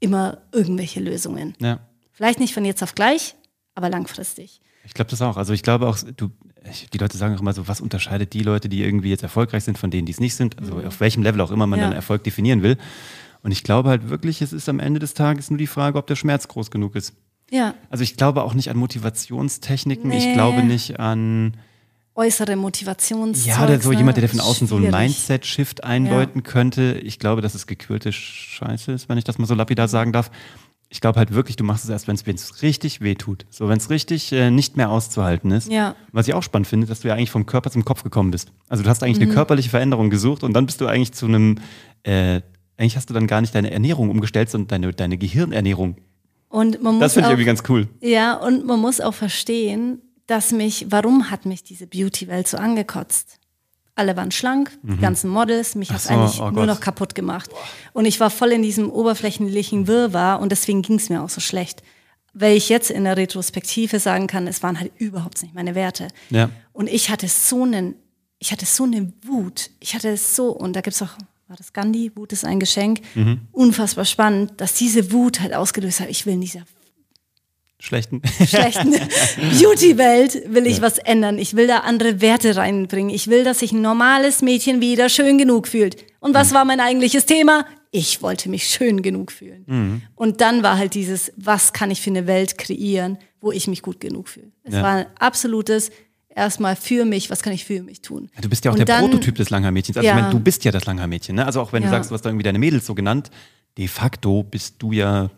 immer 0.00 0.38
irgendwelche 0.52 1.00
Lösungen. 1.00 1.54
Ja. 1.60 1.80
Vielleicht 2.20 2.38
nicht 2.38 2.52
von 2.52 2.66
jetzt 2.66 2.82
auf 2.82 2.94
gleich, 2.94 3.34
aber 3.74 3.88
langfristig. 3.88 4.60
Ich 4.84 4.92
glaube 4.92 5.10
das 5.10 5.22
auch. 5.22 5.38
Also 5.38 5.54
ich 5.54 5.62
glaube 5.62 5.88
auch, 5.88 5.96
du, 6.16 6.28
ich, 6.70 6.90
die 6.90 6.98
Leute 6.98 7.16
sagen 7.16 7.34
auch 7.34 7.40
immer 7.40 7.54
so, 7.54 7.66
was 7.66 7.80
unterscheidet 7.80 8.34
die 8.34 8.42
Leute, 8.42 8.68
die 8.68 8.82
irgendwie 8.84 9.08
jetzt 9.08 9.22
erfolgreich 9.22 9.64
sind, 9.64 9.78
von 9.78 9.90
denen, 9.90 10.04
die 10.04 10.12
es 10.12 10.20
nicht 10.20 10.34
sind? 10.34 10.58
Also 10.58 10.74
auf 10.86 11.00
welchem 11.00 11.22
Level 11.22 11.40
auch 11.40 11.50
immer 11.50 11.66
man 11.66 11.78
Ja. 11.78 11.86
dann 11.86 11.94
Erfolg 11.94 12.22
definieren 12.22 12.62
will. 12.62 12.76
Und 13.42 13.52
ich 13.52 13.62
glaube 13.64 13.88
halt 13.88 14.10
wirklich, 14.10 14.42
es 14.42 14.52
ist 14.52 14.68
am 14.68 14.80
Ende 14.80 15.00
des 15.00 15.14
Tages 15.14 15.48
nur 15.48 15.56
die 15.56 15.66
Frage, 15.66 15.96
ob 15.96 16.06
der 16.08 16.16
Schmerz 16.16 16.46
groß 16.46 16.70
genug 16.70 16.94
ist. 16.94 17.14
Ja, 17.50 17.72
Also 17.88 18.04
ich 18.04 18.18
glaube 18.18 18.42
auch 18.42 18.52
nicht 18.52 18.68
an 18.68 18.76
Motivationstechniken. 18.76 20.10
Ich 20.12 20.26
Nee. 20.26 20.34
glaube 20.34 20.62
nicht 20.62 21.00
an 21.00 21.56
äußere 22.14 22.54
Motivations. 22.56 23.46
ja 23.46 23.64
oder 23.64 23.80
so 23.80 23.92
jemand, 23.92 24.18
der 24.18 24.22
dir 24.22 24.28
von 24.28 24.40
außen 24.40 24.66
so 24.66 24.76
ein 24.76 24.82
Schwierig. 24.82 24.94
Mindset-Shift 24.94 25.84
einläuten 25.84 26.42
könnte. 26.42 27.00
Ich 27.02 27.18
glaube, 27.18 27.40
dass 27.40 27.54
es 27.54 27.66
gequirlte 27.66 28.12
Scheiße 28.12 28.92
ist, 28.92 29.08
wenn 29.08 29.16
ich 29.16 29.24
das 29.24 29.38
mal 29.38 29.46
so 29.46 29.54
lapidar 29.54 29.88
sagen 29.88 30.12
darf. 30.12 30.30
Ich 30.92 31.00
glaube 31.00 31.18
halt 31.20 31.32
wirklich, 31.32 31.54
du 31.54 31.62
machst 31.62 31.84
es 31.84 31.90
erst, 31.90 32.08
wenn 32.08 32.16
es 32.16 32.62
richtig 32.62 33.00
wehtut. 33.00 33.46
So, 33.48 33.68
wenn 33.68 33.78
es 33.78 33.90
richtig 33.90 34.32
äh, 34.32 34.50
nicht 34.50 34.76
mehr 34.76 34.90
auszuhalten 34.90 35.52
ist. 35.52 35.70
Ja. 35.70 35.94
Was 36.10 36.26
ich 36.26 36.34
auch 36.34 36.42
spannend 36.42 36.66
finde, 36.66 36.88
dass 36.88 37.00
du 37.00 37.08
ja 37.08 37.14
eigentlich 37.14 37.30
vom 37.30 37.46
Körper 37.46 37.70
zum 37.70 37.84
Kopf 37.84 38.02
gekommen 38.02 38.32
bist. 38.32 38.50
Also 38.68 38.82
du 38.82 38.88
hast 38.90 39.02
eigentlich 39.04 39.18
Mhm. 39.18 39.24
eine 39.26 39.34
körperliche 39.34 39.70
Veränderung 39.70 40.10
gesucht 40.10 40.42
und 40.42 40.52
dann 40.52 40.66
bist 40.66 40.80
du 40.80 40.86
eigentlich 40.88 41.12
zu 41.12 41.26
einem, 41.26 41.58
äh, 42.02 42.40
eigentlich 42.76 42.96
hast 42.96 43.08
du 43.08 43.14
dann 43.14 43.28
gar 43.28 43.40
nicht 43.40 43.54
deine 43.54 43.70
Ernährung 43.70 44.10
umgestellt, 44.10 44.50
sondern 44.50 44.68
deine, 44.82 44.92
deine 44.92 45.16
Gehirnernährung. 45.16 45.96
Und 46.48 46.82
man 46.82 46.94
muss 46.94 47.00
Das 47.02 47.12
finde 47.14 47.28
ich 47.28 47.32
irgendwie 47.34 47.44
ganz 47.46 47.62
cool. 47.68 47.86
Ja, 48.00 48.34
und 48.34 48.66
man 48.66 48.80
muss 48.80 49.00
auch 49.00 49.14
verstehen, 49.14 50.00
dass 50.26 50.50
mich, 50.50 50.86
warum 50.90 51.30
hat 51.30 51.46
mich 51.46 51.62
diese 51.62 51.86
Beauty-Welt 51.86 52.48
so 52.48 52.56
angekotzt? 52.56 53.38
Alle 54.00 54.16
waren 54.16 54.30
schlank, 54.30 54.70
die 54.82 54.96
ganzen 54.96 55.28
Models, 55.28 55.74
mich 55.74 55.90
hat 55.90 56.00
so, 56.00 56.08
eigentlich 56.08 56.40
oh 56.40 56.50
nur 56.50 56.64
noch 56.64 56.80
kaputt 56.80 57.14
gemacht. 57.14 57.50
Und 57.92 58.06
ich 58.06 58.18
war 58.18 58.30
voll 58.30 58.52
in 58.52 58.62
diesem 58.62 58.88
oberflächlichen 58.90 59.86
Wirrwarr 59.86 60.40
und 60.40 60.52
deswegen 60.52 60.80
ging 60.80 60.96
es 60.96 61.10
mir 61.10 61.22
auch 61.22 61.28
so 61.28 61.42
schlecht. 61.42 61.82
Weil 62.32 62.56
ich 62.56 62.70
jetzt 62.70 62.90
in 62.90 63.04
der 63.04 63.18
Retrospektive 63.18 63.98
sagen 63.98 64.26
kann, 64.26 64.46
es 64.46 64.62
waren 64.62 64.80
halt 64.80 64.90
überhaupt 64.96 65.42
nicht 65.42 65.54
meine 65.54 65.74
Werte. 65.74 66.08
Ja. 66.30 66.48
Und 66.72 66.88
ich 66.88 67.10
hatte 67.10 67.28
so 67.28 67.64
einen, 67.64 67.94
ich 68.38 68.52
hatte 68.52 68.64
so 68.64 68.84
eine 68.84 69.12
Wut. 69.26 69.68
Ich 69.80 69.94
hatte 69.94 70.08
es 70.08 70.34
so, 70.34 70.48
und 70.48 70.74
da 70.74 70.80
gibt's 70.80 71.02
auch, 71.02 71.18
war 71.46 71.58
das 71.58 71.74
Gandhi, 71.74 72.10
Wut 72.14 72.32
ist 72.32 72.46
ein 72.46 72.58
Geschenk. 72.58 73.02
Mhm. 73.14 73.42
Unfassbar 73.52 74.06
spannend, 74.06 74.52
dass 74.62 74.72
diese 74.72 75.12
Wut 75.12 75.40
halt 75.40 75.52
ausgelöst 75.52 76.00
hat. 76.00 76.08
Ich 76.08 76.24
will 76.24 76.32
in 76.32 76.40
dieser 76.40 76.62
Schlechten. 77.80 78.20
schlechten 78.46 78.92
Beauty-Welt 79.58 80.42
will 80.48 80.66
ich 80.66 80.80
was 80.82 80.98
ändern. 80.98 81.38
Ich 81.38 81.56
will 81.56 81.66
da 81.66 81.78
andere 81.78 82.20
Werte 82.20 82.54
reinbringen. 82.56 83.10
Ich 83.14 83.28
will, 83.28 83.42
dass 83.44 83.60
sich 83.60 83.72
ein 83.72 83.82
normales 83.82 84.42
Mädchen 84.42 84.80
wieder 84.80 85.08
schön 85.08 85.38
genug 85.38 85.66
fühlt. 85.66 85.96
Und 86.20 86.30
Mhm. 86.32 86.34
was 86.34 86.52
war 86.54 86.64
mein 86.64 86.80
eigentliches 86.80 87.26
Thema? 87.26 87.64
Ich 87.90 88.22
wollte 88.22 88.48
mich 88.48 88.64
schön 88.68 89.02
genug 89.02 89.32
fühlen. 89.32 89.64
Mhm. 89.66 90.02
Und 90.14 90.40
dann 90.40 90.62
war 90.62 90.78
halt 90.78 90.94
dieses, 90.94 91.32
was 91.36 91.72
kann 91.72 91.90
ich 91.90 92.00
für 92.00 92.10
eine 92.10 92.26
Welt 92.26 92.56
kreieren, 92.58 93.18
wo 93.40 93.50
ich 93.50 93.66
mich 93.66 93.82
gut 93.82 93.98
genug 94.00 94.28
fühle. 94.28 94.52
Es 94.62 94.74
Ja. 94.74 94.82
war 94.82 94.90
ein 94.98 95.06
absolutes, 95.18 95.90
erstmal 96.28 96.76
für 96.76 97.04
mich, 97.04 97.30
was 97.30 97.42
kann 97.42 97.52
ich 97.52 97.64
für 97.64 97.82
mich 97.82 98.00
tun? 98.02 98.30
Du 98.40 98.48
bist 98.48 98.64
ja 98.64 98.70
auch 98.70 98.74
Und 98.74 98.78
der 98.78 98.86
dann- 98.86 99.10
Prototyp 99.10 99.34
des 99.34 99.50
Langhaar-Mädchens. 99.50 99.96
Also 99.96 100.06
Ja. 100.06 100.14
ich 100.16 100.20
meine, 100.22 100.32
du 100.32 100.38
bist 100.38 100.62
ja 100.64 100.70
das 100.70 100.84
Langhaar-Mädchen. 100.86 101.34
Ne? 101.34 101.46
Also 101.46 101.60
auch 101.60 101.72
wenn 101.72 101.82
du 101.82 101.86
Ja. 101.88 101.92
sagst, 101.94 102.10
du 102.10 102.14
hast 102.14 102.22
da 102.22 102.28
irgendwie 102.30 102.44
deine 102.44 102.58
Mädels 102.60 102.86
so 102.86 102.94
genannt, 102.94 103.30
de 103.78 103.88
facto 103.88 104.42
bist 104.44 104.76
du 104.78 104.92
ja 104.92 105.30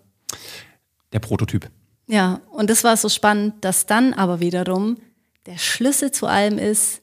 der 1.13 1.21
Prototyp. 1.21 1.71
Ja, 2.07 2.41
und 2.51 2.69
das 2.69 2.85
war 2.85 2.97
so 2.97 3.09
spannend, 3.09 3.65
dass 3.65 3.87
dann 3.87 4.13
aber 4.15 4.41
wiederum 4.41 4.99
der 5.47 5.59
Schlüssel 5.59 6.11
zu 6.11 6.27
allem 6.27 6.59
ist 6.59 7.01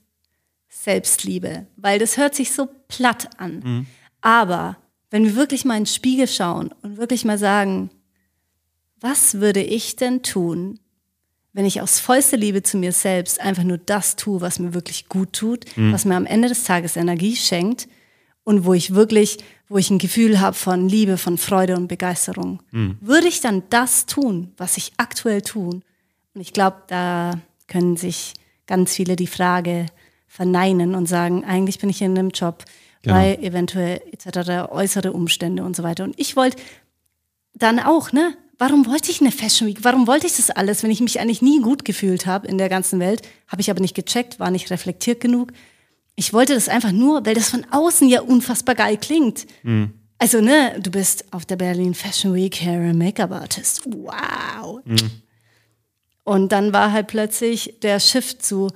Selbstliebe, 0.69 1.67
weil 1.75 1.99
das 1.99 2.17
hört 2.17 2.35
sich 2.35 2.51
so 2.51 2.67
platt 2.88 3.29
an. 3.38 3.88
Aber 4.21 4.77
wenn 5.09 5.23
wir 5.23 5.35
wirklich 5.35 5.65
mal 5.65 5.77
in 5.77 5.83
den 5.83 5.88
Spiegel 5.88 6.27
schauen 6.27 6.73
und 6.81 6.97
wirklich 6.97 7.25
mal 7.25 7.38
sagen, 7.38 7.89
was 9.01 9.35
würde 9.35 9.62
ich 9.62 9.95
denn 9.95 10.23
tun, 10.23 10.79
wenn 11.53 11.65
ich 11.65 11.81
aus 11.81 11.99
vollster 11.99 12.38
Liebe 12.38 12.62
zu 12.63 12.77
mir 12.77 12.91
selbst 12.91 13.41
einfach 13.41 13.63
nur 13.63 13.77
das 13.77 14.15
tue, 14.15 14.39
was 14.41 14.59
mir 14.59 14.73
wirklich 14.73 15.09
gut 15.09 15.33
tut, 15.33 15.65
was 15.91 16.05
mir 16.05 16.15
am 16.15 16.25
Ende 16.25 16.47
des 16.47 16.63
Tages 16.63 16.95
Energie 16.95 17.35
schenkt 17.35 17.88
und 18.49 18.65
wo 18.65 18.73
ich 18.73 18.95
wirklich, 18.95 19.38
wo 19.67 19.77
ich 19.77 19.91
ein 19.91 19.99
Gefühl 19.99 20.39
habe 20.39 20.55
von 20.55 20.89
Liebe, 20.89 21.17
von 21.19 21.38
Freude 21.38 21.75
und 21.75 21.88
Begeisterung. 21.88 22.63
Würde 22.99 23.27
ich 23.27 23.41
dann 23.41 23.62
das 23.69 24.07
tun, 24.07 24.53
was 24.57 24.75
ich 24.77 24.91
aktuell 24.97 25.43
tun? 25.43 25.83
Und 26.33 26.41
ich 26.41 26.51
glaube, 26.51 26.77
da 26.88 27.39
können 27.67 27.95
sich 27.95 28.33
ganz 28.65 28.95
viele 28.95 29.15
die 29.15 29.27
Frage 29.27 29.85
verneinen 30.27 30.95
und 30.95 31.05
sagen, 31.05 31.45
eigentlich 31.45 31.77
bin 31.77 31.91
ich 31.91 32.01
in 32.01 32.17
einem 32.17 32.31
Job, 32.31 32.65
Genau. 33.03 33.15
weil 33.17 33.35
eventuell 33.43 34.01
etc. 34.12 34.71
äußere 34.71 35.13
Umstände 35.13 35.63
und 35.63 35.75
so 35.75 35.83
weiter. 35.83 36.03
Und 36.03 36.19
ich 36.19 36.35
wollte 36.35 36.57
dann 37.53 37.79
auch, 37.79 38.12
ne? 38.12 38.35
Warum 38.57 38.88
wollte 38.88 39.12
ich 39.12 39.21
eine 39.21 39.31
Fashion 39.31 39.67
Week? 39.67 39.83
Warum 39.83 40.07
wollte 40.07 40.25
ich 40.25 40.35
das 40.38 40.49
alles, 40.49 40.81
wenn 40.81 40.89
ich 40.91 41.01
mich 41.01 41.19
eigentlich 41.19 41.43
nie 41.43 41.62
gut 41.62 41.85
gefühlt 41.85 42.25
habe 42.25 42.47
in 42.47 42.57
der 42.57 42.67
ganzen 42.67 42.99
Welt? 42.99 43.21
Habe 43.47 43.62
ich 43.62 43.69
aber 43.69 43.79
nicht 43.79 43.95
gecheckt, 43.95 44.39
war 44.39 44.49
nicht 44.49 44.71
reflektiert 44.71 45.21
genug. 45.21 45.53
Ich 46.19 46.34
wollte 46.34 46.53
das 46.53 46.67
einfach 46.67 46.91
nur, 46.91 47.25
weil 47.25 47.34
das 47.34 47.49
von 47.49 47.65
außen 47.71 48.10
ja 48.10 48.19
unfassbar 48.19 48.75
geil 48.75 48.97
klingt. 48.97 49.47
Also, 50.17 50.41
ne, 50.41 50.77
du 50.84 50.91
bist 50.91 51.23
auf 51.32 51.45
der 51.45 51.55
Berlin 51.55 51.93
Fashion 51.93 52.34
Week 52.34 52.60
Hair 52.60 52.89
and 52.89 52.99
Make-up 52.99 53.32
Artist. 53.32 53.84
Wow. 53.86 54.82
Und 56.25 56.51
dann 56.51 56.73
war 56.73 56.91
halt 56.91 57.08
plötzlich 57.08 57.75
der 57.82 58.01
Shift 58.01 58.43
zu, 58.43 58.67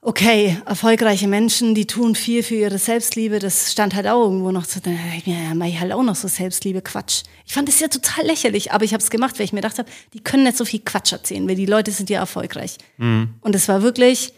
okay, 0.00 0.56
erfolgreiche 0.64 1.28
Menschen, 1.28 1.74
die 1.74 1.86
tun 1.86 2.14
viel 2.14 2.42
für 2.42 2.54
ihre 2.54 2.78
Selbstliebe, 2.78 3.38
das 3.38 3.70
stand 3.70 3.94
halt 3.94 4.06
auch 4.06 4.22
irgendwo 4.22 4.50
noch 4.50 4.66
zu, 4.66 4.80
ja, 5.26 5.54
mach 5.54 5.66
ich 5.66 5.78
halt 5.78 5.92
auch 5.92 6.02
noch 6.02 6.16
so 6.16 6.26
Selbstliebe, 6.26 6.80
Quatsch. 6.80 7.24
Ich 7.44 7.52
fand 7.52 7.68
das 7.68 7.80
ja 7.80 7.88
total 7.88 8.24
lächerlich, 8.24 8.72
aber 8.72 8.86
ich 8.86 8.94
habe 8.94 9.02
es 9.02 9.10
gemacht, 9.10 9.38
weil 9.38 9.44
ich 9.44 9.52
mir 9.52 9.60
gedacht 9.60 9.78
habe, 9.78 9.90
die 10.14 10.20
können 10.20 10.44
nicht 10.44 10.56
so 10.56 10.64
viel 10.64 10.80
Quatsch 10.80 11.12
erzählen, 11.12 11.46
weil 11.46 11.56
die 11.56 11.66
Leute 11.66 11.90
sind 11.90 12.08
ja 12.08 12.18
erfolgreich. 12.18 12.78
Und 12.98 13.54
es 13.54 13.68
war 13.68 13.82
wirklich 13.82 14.32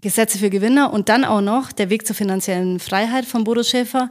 Gesetze 0.00 0.38
für 0.38 0.50
Gewinner 0.50 0.92
und 0.92 1.08
dann 1.08 1.24
auch 1.24 1.40
noch 1.40 1.72
der 1.72 1.90
Weg 1.90 2.06
zur 2.06 2.14
finanziellen 2.16 2.78
Freiheit 2.80 3.24
von 3.24 3.44
Bodo 3.44 3.62
Schäfer. 3.62 4.08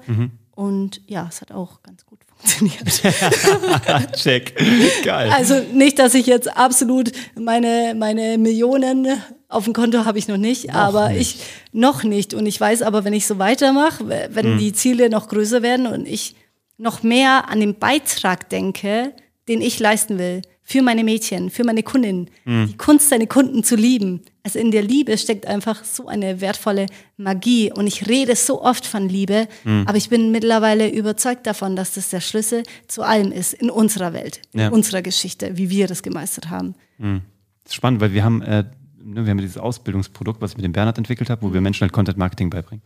Und 0.55 1.01
ja, 1.07 1.27
es 1.29 1.41
hat 1.41 1.51
auch 1.51 1.83
ganz 1.83 2.05
gut 2.05 2.19
funktioniert. 2.37 4.13
Check. 4.15 4.55
Geil. 5.03 5.29
Also 5.31 5.61
nicht, 5.73 5.99
dass 5.99 6.13
ich 6.13 6.25
jetzt 6.25 6.55
absolut 6.57 7.11
meine, 7.37 7.93
meine 7.95 8.37
Millionen 8.37 9.07
auf 9.47 9.65
dem 9.65 9.73
Konto 9.73 10.05
habe 10.05 10.17
ich 10.17 10.27
noch 10.27 10.37
nicht, 10.37 10.73
aber 10.73 11.09
nicht. 11.09 11.35
ich 11.35 11.43
noch 11.71 12.03
nicht. 12.03 12.33
Und 12.33 12.45
ich 12.45 12.59
weiß 12.59 12.81
aber, 12.81 13.05
wenn 13.05 13.13
ich 13.13 13.27
so 13.27 13.37
weitermache, 13.39 14.27
wenn 14.31 14.57
die 14.57 14.73
Ziele 14.73 15.09
noch 15.09 15.27
größer 15.27 15.61
werden 15.61 15.87
und 15.87 16.07
ich 16.07 16.35
noch 16.77 17.03
mehr 17.03 17.47
an 17.49 17.59
den 17.59 17.75
Beitrag 17.75 18.49
denke, 18.49 19.13
den 19.47 19.61
ich 19.61 19.79
leisten 19.79 20.17
will, 20.17 20.41
für 20.67 20.82
meine 20.82 21.04
Mädchen, 21.04 21.51
für 21.51 21.63
meine 21.63 21.84
Kundinnen, 21.84 22.30
die 22.45 22.75
Kunst, 22.75 23.10
seine 23.10 23.28
Kunden 23.28 23.63
zu 23.63 23.75
lieben. 23.75 24.21
Also 24.41 24.58
in 24.58 24.71
der 24.71 24.82
Liebe 24.82 25.15
steckt 25.17 25.45
einfach 25.45 25.84
so 25.84 26.08
eine 26.08 26.41
wertvolle 26.41 26.88
Magie. 27.17 27.71
Und 27.71 27.86
ich 27.86 28.08
rede 28.08 28.36
so 28.36 28.63
oft 28.63 28.86
von 28.88 29.08
Liebe, 29.08 29.47
aber 29.86 29.95
ich 29.97 30.10
bin 30.10 30.32
mittlerweile 30.32 30.89
überzeugt 30.89 31.45
davon, 31.45 31.75
dass 31.75 31.93
das 31.93 32.10
der 32.10 32.19
Schlüssel 32.19 32.63
zu 32.88 33.04
allem 33.04 33.32
ist 33.32 33.54
in 33.54 33.69
unserer 33.69 34.12
Welt, 34.13 34.41
in 34.54 34.60
Ja. 34.62 34.69
unserer 34.69 35.04
Geschichte, 35.04 35.56
wie 35.56 35.69
wir 35.69 35.86
das 35.86 36.01
gemeistert 36.01 36.49
haben. 36.49 36.73
Das 36.97 37.19
ist 37.67 37.75
spannend, 37.75 38.01
weil 38.01 38.13
wir 38.13 38.23
haben, 38.23 38.41
äh, 38.41 38.63
ne, 39.04 39.23
wir 39.23 39.30
haben 39.30 39.38
dieses 39.38 39.58
Ausbildungsprodukt, 39.60 40.41
was 40.41 40.51
ich 40.51 40.58
mit 40.58 40.65
dem 40.65 40.71
Bernhard 40.73 40.97
entwickelt 40.97 41.30
habe, 41.30 41.43
wo 41.43 41.54
wir 41.54 41.62
Menschen 41.62 41.82
halt 41.82 41.93
Content 41.93 42.17
Marketing 42.17 42.49
beibringen. 42.49 42.82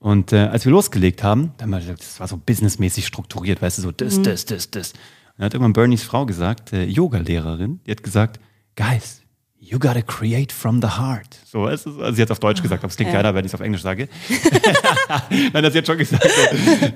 Und 0.00 0.32
äh, 0.32 0.38
als 0.38 0.64
wir 0.64 0.72
losgelegt 0.72 1.22
haben, 1.22 1.52
dann 1.58 1.66
haben 1.66 1.70
wir 1.70 1.78
gesagt, 1.80 2.00
das 2.00 2.18
war 2.20 2.26
so 2.28 2.36
businessmäßig 2.36 3.06
strukturiert, 3.06 3.62
weißt 3.62 3.78
du, 3.78 3.82
so 3.82 3.90
das, 3.92 4.20
das, 4.20 4.44
das, 4.44 4.70
das. 4.70 4.92
Dann 5.36 5.46
hat 5.46 5.54
irgendwann 5.54 5.72
Bernies 5.72 6.02
Frau 6.04 6.26
gesagt, 6.26 6.72
äh, 6.72 6.84
Yoga-Lehrerin, 6.84 7.80
die 7.86 7.90
hat 7.90 8.02
gesagt, 8.02 8.38
Guys, 8.76 9.22
you 9.58 9.78
gotta 9.78 10.02
create 10.02 10.52
from 10.52 10.80
the 10.80 10.88
heart. 10.88 11.36
So, 11.46 11.62
weißt 11.62 11.86
du, 11.86 12.00
also 12.02 12.14
sie 12.14 12.22
hat 12.22 12.28
es 12.28 12.32
auf 12.32 12.40
Deutsch 12.40 12.60
gesagt, 12.62 12.82
aber 12.84 12.90
es 12.90 12.96
klingt 12.96 13.12
Ja. 13.12 13.18
geiler, 13.18 13.34
wenn 13.34 13.44
ich 13.44 13.50
es 13.50 13.54
auf 13.54 13.60
Englisch 13.60 13.82
sage. 13.82 14.08
Nein, 15.30 15.52
das 15.52 15.64
hat 15.64 15.72
sie 15.72 15.78
hat 15.78 15.86
schon 15.86 15.98
gesagt, 15.98 16.24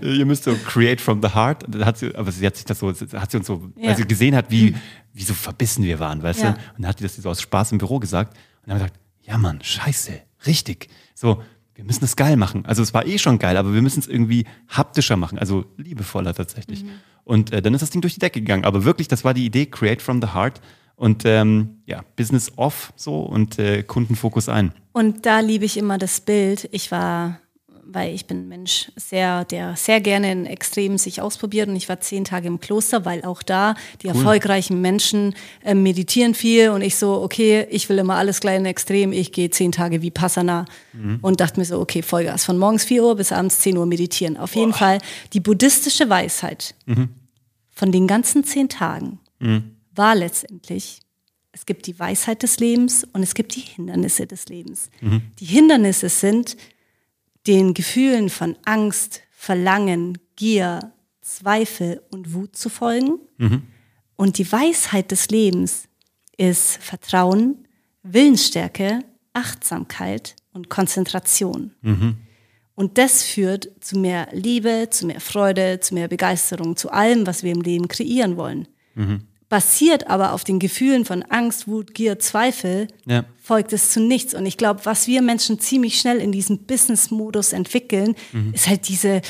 so, 0.00 0.06
ihr 0.08 0.26
müsst 0.26 0.44
so 0.44 0.54
create 0.66 1.00
from 1.00 1.20
the 1.22 1.28
heart. 1.28 1.64
Hat 1.84 1.98
sie, 1.98 2.14
aber 2.14 2.30
sie 2.32 2.46
hat 2.46 2.56
sich 2.56 2.64
das 2.64 2.78
so, 2.78 2.88
hat 2.92 3.30
sie 3.30 3.36
uns 3.38 3.46
so, 3.46 3.70
Ja. 3.76 3.88
weil 3.88 3.96
sie 3.96 4.06
gesehen 4.06 4.34
hat, 4.36 4.50
wie, 4.50 4.74
wie 5.14 5.22
so 5.22 5.34
verbissen 5.34 5.84
wir 5.84 5.98
waren, 5.98 6.22
weißt 6.22 6.40
Ja. 6.42 6.52
du? 6.52 6.58
Und 6.76 6.82
dann 6.82 6.86
hat 6.88 6.98
sie 6.98 7.04
das 7.04 7.16
so 7.16 7.28
aus 7.28 7.40
Spaß 7.42 7.72
im 7.72 7.78
Büro 7.78 7.98
gesagt. 7.98 8.36
Und 8.36 8.68
dann 8.68 8.74
haben 8.74 8.80
wir 8.80 8.86
gesagt, 8.88 9.00
ja 9.22 9.38
Mann, 9.38 9.60
scheiße, 9.62 10.12
richtig. 10.46 10.88
So, 11.14 11.42
wir 11.78 11.84
müssen 11.84 12.04
es 12.04 12.16
geil 12.16 12.36
machen. 12.36 12.66
Also 12.66 12.82
es 12.82 12.92
war 12.92 13.06
eh 13.06 13.18
schon 13.18 13.38
geil, 13.38 13.56
aber 13.56 13.72
wir 13.72 13.82
müssen 13.82 14.00
es 14.00 14.08
irgendwie 14.08 14.46
haptischer 14.68 15.16
machen, 15.16 15.38
also 15.38 15.64
liebevoller 15.76 16.34
tatsächlich. 16.34 16.82
Mhm. 16.82 16.90
Und 17.22 17.52
äh, 17.52 17.62
dann 17.62 17.72
ist 17.72 17.82
das 17.82 17.90
Ding 17.90 18.00
durch 18.00 18.14
die 18.14 18.18
Decke 18.18 18.40
gegangen. 18.40 18.64
Aber 18.64 18.84
wirklich, 18.84 19.06
das 19.06 19.22
war 19.22 19.32
die 19.32 19.46
Idee, 19.46 19.66
Create 19.66 20.02
from 20.02 20.20
the 20.20 20.34
Heart. 20.34 20.60
Und 20.96 21.22
ähm, 21.24 21.76
ja, 21.86 22.02
Business 22.16 22.50
off 22.56 22.92
so 22.96 23.20
und 23.20 23.60
äh, 23.60 23.84
Kundenfokus 23.84 24.48
ein. 24.48 24.72
Und 24.90 25.24
da 25.24 25.38
liebe 25.38 25.64
ich 25.64 25.76
immer 25.76 25.98
das 25.98 26.20
Bild. 26.20 26.68
Ich 26.72 26.90
war 26.90 27.38
weil 27.90 28.14
ich 28.14 28.26
bin 28.26 28.42
ein 28.42 28.48
Mensch, 28.48 28.92
sehr, 28.96 29.46
der 29.46 29.74
sehr 29.74 30.00
gerne 30.00 30.30
in 30.30 30.46
Extremen 30.46 30.98
sich 30.98 31.22
ausprobiert 31.22 31.68
und 31.68 31.76
ich 31.76 31.88
war 31.88 32.00
zehn 32.00 32.24
Tage 32.24 32.46
im 32.46 32.60
Kloster, 32.60 33.06
weil 33.06 33.24
auch 33.24 33.42
da 33.42 33.74
die 34.02 34.08
cool. 34.08 34.14
erfolgreichen 34.14 34.82
Menschen 34.82 35.34
äh, 35.64 35.74
meditieren 35.74 36.34
viel 36.34 36.68
und 36.68 36.82
ich 36.82 36.96
so, 36.96 37.22
okay, 37.22 37.66
ich 37.70 37.88
will 37.88 37.98
immer 37.98 38.16
alles 38.16 38.40
gleich 38.40 38.58
in 38.58 38.66
Extrem, 38.66 39.12
ich 39.12 39.32
gehe 39.32 39.48
zehn 39.48 39.72
Tage 39.72 40.02
wie 40.02 40.10
Passana 40.10 40.66
mhm. 40.92 41.18
und 41.22 41.40
dachte 41.40 41.58
mir 41.58 41.64
so, 41.64 41.80
okay, 41.80 42.02
Vollgas, 42.02 42.44
von 42.44 42.58
morgens 42.58 42.84
4 42.84 43.02
Uhr 43.02 43.16
bis 43.16 43.32
abends 43.32 43.60
10 43.60 43.78
Uhr 43.78 43.86
meditieren. 43.86 44.36
Auf 44.36 44.52
Boah. 44.52 44.60
jeden 44.60 44.74
Fall 44.74 44.98
die 45.32 45.40
buddhistische 45.40 46.10
Weisheit 46.10 46.74
mhm. 46.84 47.08
von 47.70 47.90
den 47.90 48.06
ganzen 48.06 48.44
zehn 48.44 48.68
Tagen 48.68 49.18
mhm. 49.38 49.76
war 49.94 50.14
letztendlich, 50.14 51.00
es 51.52 51.64
gibt 51.64 51.86
die 51.86 51.98
Weisheit 51.98 52.42
des 52.42 52.60
Lebens 52.60 53.04
und 53.14 53.22
es 53.22 53.34
gibt 53.34 53.56
die 53.56 53.60
Hindernisse 53.60 54.26
des 54.26 54.50
Lebens. 54.50 54.90
Mhm. 55.00 55.22
Die 55.40 55.46
Hindernisse 55.46 56.10
sind, 56.10 56.58
den 57.48 57.74
Gefühlen 57.74 58.28
von 58.28 58.56
Angst, 58.64 59.22
Verlangen, 59.30 60.18
Gier, 60.36 60.92
Zweifel 61.22 62.02
und 62.10 62.34
Wut 62.34 62.54
zu 62.54 62.68
folgen. 62.68 63.18
Mhm. 63.38 63.62
Und 64.16 64.38
die 64.38 64.50
Weisheit 64.50 65.10
des 65.10 65.28
Lebens 65.28 65.88
ist 66.36 66.76
Vertrauen, 66.76 67.66
Willensstärke, 68.02 69.00
Achtsamkeit 69.32 70.36
und 70.52 70.68
Konzentration. 70.68 71.72
Mhm. 71.80 72.18
Und 72.74 72.98
das 72.98 73.22
führt 73.22 73.70
zu 73.80 73.98
mehr 73.98 74.28
Liebe, 74.32 74.88
zu 74.90 75.06
mehr 75.06 75.20
Freude, 75.20 75.80
zu 75.80 75.94
mehr 75.94 76.08
Begeisterung, 76.08 76.76
zu 76.76 76.90
allem, 76.90 77.26
was 77.26 77.42
wir 77.42 77.52
im 77.52 77.62
Leben 77.62 77.88
kreieren 77.88 78.36
wollen. 78.36 78.68
Mhm 78.94 79.27
basiert 79.48 80.08
aber 80.08 80.32
auf 80.32 80.44
den 80.44 80.58
Gefühlen 80.58 81.04
von 81.04 81.22
Angst, 81.22 81.68
Wut, 81.68 81.94
Gier, 81.94 82.18
Zweifel, 82.18 82.88
ja. 83.06 83.24
folgt 83.42 83.72
es 83.72 83.90
zu 83.90 84.00
nichts. 84.00 84.34
Und 84.34 84.44
ich 84.46 84.56
glaube, 84.56 84.80
was 84.84 85.06
wir 85.06 85.22
Menschen 85.22 85.58
ziemlich 85.58 85.98
schnell 85.98 86.18
in 86.18 86.32
diesem 86.32 86.66
Business-Modus 86.66 87.52
entwickeln, 87.52 88.14
mhm. 88.32 88.52
ist 88.52 88.68
halt 88.68 88.88
diese 88.88 89.22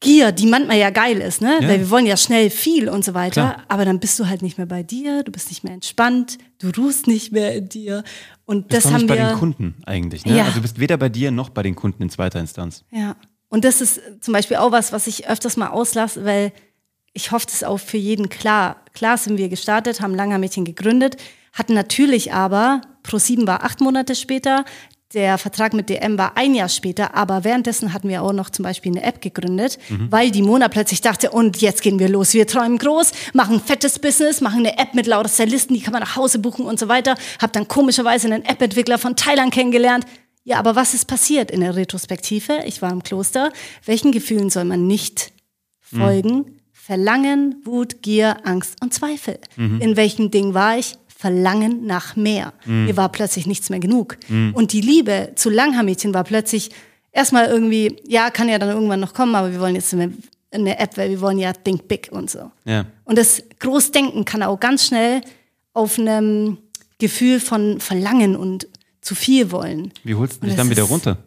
Gier, 0.00 0.30
die 0.30 0.46
manchmal 0.46 0.76
ja 0.76 0.90
geil 0.90 1.18
ist, 1.18 1.40
ne? 1.40 1.58
Ja. 1.60 1.68
Weil 1.68 1.80
wir 1.80 1.90
wollen 1.90 2.06
ja 2.06 2.18
schnell 2.18 2.50
viel 2.50 2.88
und 2.88 3.02
so 3.02 3.14
weiter, 3.14 3.54
Klar. 3.54 3.64
aber 3.68 3.86
dann 3.86 3.98
bist 3.98 4.18
du 4.20 4.28
halt 4.28 4.42
nicht 4.42 4.58
mehr 4.58 4.66
bei 4.66 4.82
dir, 4.82 5.22
du 5.22 5.32
bist 5.32 5.48
nicht 5.48 5.64
mehr 5.64 5.72
entspannt, 5.72 6.36
du 6.58 6.68
ruhst 6.68 7.06
nicht 7.06 7.32
mehr 7.32 7.54
in 7.54 7.68
dir. 7.70 8.04
Und 8.44 8.74
das 8.74 8.84
haben 8.84 8.92
nicht 8.92 9.08
wir 9.08 9.16
bei 9.16 9.28
den 9.30 9.38
Kunden 9.38 9.74
eigentlich, 9.86 10.26
ne? 10.26 10.36
Ja. 10.36 10.44
Also 10.44 10.56
du 10.56 10.62
bist 10.62 10.78
weder 10.78 10.98
bei 10.98 11.08
dir 11.08 11.30
noch 11.30 11.48
bei 11.48 11.62
den 11.62 11.74
Kunden 11.74 12.02
in 12.02 12.10
zweiter 12.10 12.38
Instanz. 12.38 12.84
Ja. 12.90 13.16
Und 13.48 13.64
das 13.64 13.80
ist 13.80 14.00
zum 14.20 14.32
Beispiel 14.34 14.58
auch 14.58 14.70
was, 14.70 14.92
was 14.92 15.06
ich 15.06 15.28
öfters 15.28 15.56
mal 15.56 15.68
auslasse, 15.68 16.24
weil 16.26 16.52
ich 17.16 17.32
hoffe, 17.32 17.46
das 17.46 17.54
ist 17.56 17.64
auch 17.64 17.78
für 17.78 17.96
jeden 17.96 18.28
klar. 18.28 18.76
Klar 18.92 19.16
sind 19.16 19.38
wir 19.38 19.48
gestartet, 19.48 20.00
haben 20.02 20.14
Langer 20.14 20.38
Mädchen 20.38 20.66
gegründet, 20.66 21.16
hatten 21.54 21.72
natürlich 21.72 22.34
aber, 22.34 22.82
Pro7 23.04 23.46
war 23.46 23.64
acht 23.64 23.80
Monate 23.80 24.14
später, 24.14 24.66
der 25.14 25.38
Vertrag 25.38 25.72
mit 25.72 25.88
DM 25.88 26.18
war 26.18 26.36
ein 26.36 26.54
Jahr 26.54 26.68
später, 26.68 27.14
aber 27.14 27.42
währenddessen 27.42 27.94
hatten 27.94 28.08
wir 28.08 28.22
auch 28.22 28.34
noch 28.34 28.50
zum 28.50 28.64
Beispiel 28.64 28.92
eine 28.92 29.02
App 29.02 29.22
gegründet, 29.22 29.78
mhm. 29.88 30.12
weil 30.12 30.30
die 30.30 30.42
Mona 30.42 30.68
plötzlich 30.68 31.00
dachte, 31.00 31.30
und 31.30 31.62
jetzt 31.62 31.80
gehen 31.80 31.98
wir 31.98 32.10
los, 32.10 32.34
wir 32.34 32.46
träumen 32.46 32.76
groß, 32.76 33.12
machen 33.32 33.60
fettes 33.60 33.98
Business, 33.98 34.42
machen 34.42 34.66
eine 34.66 34.78
App 34.78 34.92
mit 34.92 35.06
lauter 35.06 35.30
Stylisten, 35.30 35.74
die 35.74 35.80
kann 35.80 35.92
man 35.92 36.02
nach 36.02 36.16
Hause 36.16 36.38
buchen 36.38 36.66
und 36.66 36.78
so 36.78 36.88
weiter. 36.88 37.14
Hab 37.40 37.52
dann 37.54 37.66
komischerweise 37.66 38.26
einen 38.26 38.44
App-Entwickler 38.44 38.98
von 38.98 39.16
Thailand 39.16 39.54
kennengelernt. 39.54 40.04
Ja, 40.44 40.58
aber 40.58 40.76
was 40.76 40.92
ist 40.92 41.06
passiert 41.06 41.50
in 41.50 41.60
der 41.60 41.76
Retrospektive? 41.76 42.64
Ich 42.66 42.82
war 42.82 42.92
im 42.92 43.02
Kloster. 43.02 43.52
Welchen 43.86 44.12
Gefühlen 44.12 44.50
soll 44.50 44.64
man 44.64 44.86
nicht 44.86 45.32
mhm. 45.92 45.98
folgen? 45.98 46.36
Mhm. 46.36 46.55
Verlangen, 46.86 47.56
Wut, 47.64 48.00
Gier, 48.02 48.46
Angst 48.46 48.76
und 48.80 48.94
Zweifel. 48.94 49.40
Mhm. 49.56 49.80
In 49.80 49.96
welchem 49.96 50.30
Ding 50.30 50.54
war 50.54 50.78
ich? 50.78 50.94
Verlangen 51.08 51.84
nach 51.84 52.14
mehr. 52.14 52.52
Mhm. 52.64 52.84
Mir 52.84 52.96
war 52.96 53.10
plötzlich 53.10 53.48
nichts 53.48 53.70
mehr 53.70 53.80
genug. 53.80 54.16
Mhm. 54.28 54.54
Und 54.54 54.72
die 54.72 54.82
Liebe 54.82 55.32
zu 55.34 55.50
Langhaar-Mädchen 55.50 56.14
war 56.14 56.22
plötzlich 56.22 56.70
erstmal 57.10 57.46
irgendwie, 57.46 57.96
ja, 58.06 58.30
kann 58.30 58.48
ja 58.48 58.60
dann 58.60 58.68
irgendwann 58.68 59.00
noch 59.00 59.14
kommen, 59.14 59.34
aber 59.34 59.50
wir 59.50 59.58
wollen 59.58 59.74
jetzt 59.74 59.92
eine, 59.94 60.78
App, 60.78 60.96
weil 60.96 61.10
wir 61.10 61.20
wollen 61.20 61.40
ja 61.40 61.52
Think 61.52 61.88
Big 61.88 62.08
und 62.12 62.30
so. 62.30 62.52
Ja. 62.64 62.86
Und 63.02 63.18
das 63.18 63.42
Großdenken 63.58 64.24
kann 64.24 64.44
auch 64.44 64.60
ganz 64.60 64.86
schnell 64.86 65.22
auf 65.72 65.98
einem 65.98 66.58
Gefühl 67.00 67.40
von 67.40 67.80
Verlangen 67.80 68.36
und 68.36 68.68
zu 69.00 69.16
viel 69.16 69.50
wollen. 69.50 69.92
Wie 70.04 70.14
holst 70.14 70.40
du 70.40 70.46
dich 70.46 70.54
dann 70.54 70.70
wieder 70.70 70.84
runter? 70.84 71.18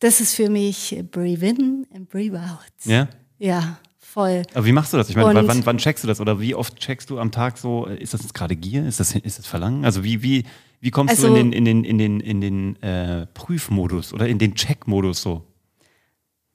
Das 0.00 0.20
ist 0.20 0.34
für 0.34 0.50
mich 0.50 1.00
Breathe 1.12 1.46
in 1.46 1.86
and 1.94 2.08
Breathe 2.08 2.36
out. 2.36 2.84
Ja? 2.84 3.06
Ja 3.38 3.78
voll. 4.18 4.42
Aber 4.54 4.66
wie 4.66 4.72
machst 4.72 4.92
du 4.92 4.96
das? 4.96 5.08
Ich 5.08 5.16
meine, 5.16 5.46
wann, 5.46 5.64
wann 5.64 5.78
checkst 5.78 6.02
du 6.02 6.08
das? 6.08 6.20
Oder 6.20 6.40
wie 6.40 6.54
oft 6.54 6.76
checkst 6.76 7.08
du 7.10 7.20
am 7.20 7.30
Tag 7.30 7.56
so, 7.56 7.86
ist 7.86 8.14
das 8.14 8.22
jetzt 8.22 8.34
gerade 8.34 8.56
Gier? 8.56 8.84
Ist 8.84 8.98
das, 8.98 9.14
ist 9.14 9.38
das 9.38 9.46
Verlangen? 9.46 9.84
Also 9.84 10.02
wie, 10.02 10.22
wie, 10.22 10.44
wie 10.80 10.90
kommst 10.90 11.12
also, 11.12 11.28
du 11.28 11.36
in 11.36 11.52
den, 11.52 11.52
in 11.52 11.64
den, 11.64 11.84
in 11.84 11.98
den, 11.98 12.20
in 12.20 12.40
den 12.40 12.82
äh, 12.82 13.26
Prüfmodus 13.26 14.12
oder 14.12 14.26
in 14.26 14.38
den 14.38 14.54
Checkmodus 14.56 15.22
so? 15.22 15.44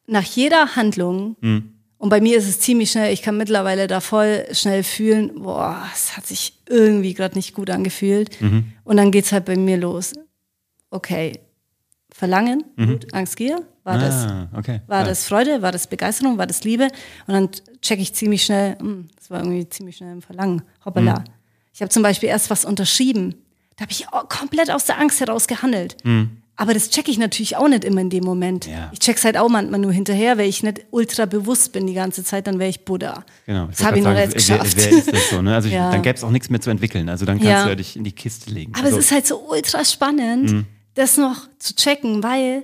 Nach 0.07 0.23
jeder 0.23 0.75
Handlung, 0.75 1.37
hm. 1.41 1.71
und 1.97 2.09
bei 2.09 2.19
mir 2.19 2.37
ist 2.37 2.49
es 2.49 2.59
ziemlich 2.59 2.91
schnell, 2.91 3.13
ich 3.13 3.21
kann 3.21 3.37
mittlerweile 3.37 3.87
da 3.87 4.01
voll 4.01 4.45
schnell 4.51 4.83
fühlen, 4.83 5.41
boah, 5.41 5.81
es 5.93 6.17
hat 6.17 6.27
sich 6.27 6.59
irgendwie 6.67 7.13
gerade 7.13 7.35
nicht 7.35 7.53
gut 7.53 7.69
angefühlt. 7.69 8.41
Mhm. 8.41 8.73
Und 8.83 8.97
dann 8.97 9.11
geht 9.11 9.23
es 9.23 9.31
halt 9.31 9.45
bei 9.45 9.55
mir 9.55 9.77
los. 9.77 10.11
Okay, 10.89 11.39
Verlangen, 12.11 12.65
mhm. 12.75 12.89
Wut, 12.89 13.13
Angst, 13.13 13.37
Gier. 13.37 13.65
War, 13.83 13.95
ah, 13.95 13.97
das, 13.97 14.27
okay. 14.57 14.81
war 14.87 15.01
ja. 15.01 15.07
das 15.07 15.25
Freude, 15.25 15.61
war 15.61 15.71
das 15.71 15.87
Begeisterung, 15.87 16.37
war 16.37 16.47
das 16.47 16.63
Liebe? 16.63 16.87
Und 17.27 17.33
dann 17.33 17.49
checke 17.81 18.01
ich 18.01 18.13
ziemlich 18.13 18.43
schnell, 18.43 18.77
mh, 18.79 18.79
hm, 18.79 19.07
das 19.17 19.29
war 19.29 19.39
irgendwie 19.39 19.67
ziemlich 19.67 19.97
schnell 19.97 20.13
im 20.13 20.21
Verlangen. 20.21 20.61
Hoppala. 20.85 21.19
Mhm. 21.19 21.25
Ich 21.73 21.81
habe 21.81 21.89
zum 21.89 22.03
Beispiel 22.03 22.29
erst 22.29 22.49
was 22.49 22.65
unterschrieben. 22.65 23.35
Da 23.75 23.83
habe 23.83 23.91
ich 23.91 24.05
komplett 24.29 24.71
aus 24.71 24.85
der 24.85 24.99
Angst 24.99 25.19
heraus 25.19 25.47
gehandelt. 25.47 25.97
Mhm. 26.03 26.37
Aber 26.55 26.73
das 26.75 26.91
checke 26.91 27.09
ich 27.09 27.17
natürlich 27.17 27.57
auch 27.57 27.67
nicht 27.67 27.83
immer 27.83 27.99
in 27.99 28.11
dem 28.11 28.23
Moment. 28.23 28.67
Ja. 28.67 28.89
Ich 28.93 28.99
check's 28.99 29.25
halt 29.25 29.37
auch 29.37 29.49
manchmal 29.49 29.79
nur 29.79 29.91
hinterher, 29.91 30.37
weil 30.37 30.47
ich 30.47 30.61
nicht 30.61 30.85
ultra 30.91 31.25
bewusst 31.25 31.71
bin 31.71 31.87
die 31.87 31.95
ganze 31.95 32.23
Zeit, 32.23 32.45
dann 32.45 32.59
wäre 32.59 32.69
ich 32.69 32.85
Buddha. 32.85 33.25
Genau. 33.47 33.65
das 33.65 33.83
habe 33.83 33.97
ich 33.97 34.03
noch 34.03 34.13
jetzt 34.13 34.35
geschafft. 34.35 34.77
Wer, 34.77 34.91
wer 34.91 34.97
ist 34.99 35.11
das 35.11 35.29
so, 35.31 35.41
ne? 35.41 35.55
Also 35.55 35.67
ich, 35.67 35.73
ja. 35.73 35.91
dann 35.91 36.03
gäbe 36.03 36.15
es 36.15 36.23
auch 36.23 36.29
nichts 36.29 36.51
mehr 36.51 36.61
zu 36.61 36.69
entwickeln. 36.69 37.09
Also 37.09 37.25
dann 37.25 37.37
kannst 37.37 37.49
ja. 37.49 37.63
du 37.63 37.69
ja 37.69 37.75
dich 37.75 37.97
in 37.97 38.03
die 38.03 38.11
Kiste 38.11 38.51
legen. 38.51 38.71
Aber 38.75 38.85
also, 38.85 38.99
es 38.99 39.05
ist 39.05 39.11
halt 39.11 39.25
so 39.25 39.43
ultra 39.49 39.83
spannend, 39.83 40.51
mhm 40.51 40.65
das 40.93 41.17
noch 41.17 41.47
zu 41.59 41.75
checken, 41.75 42.23
weil 42.23 42.63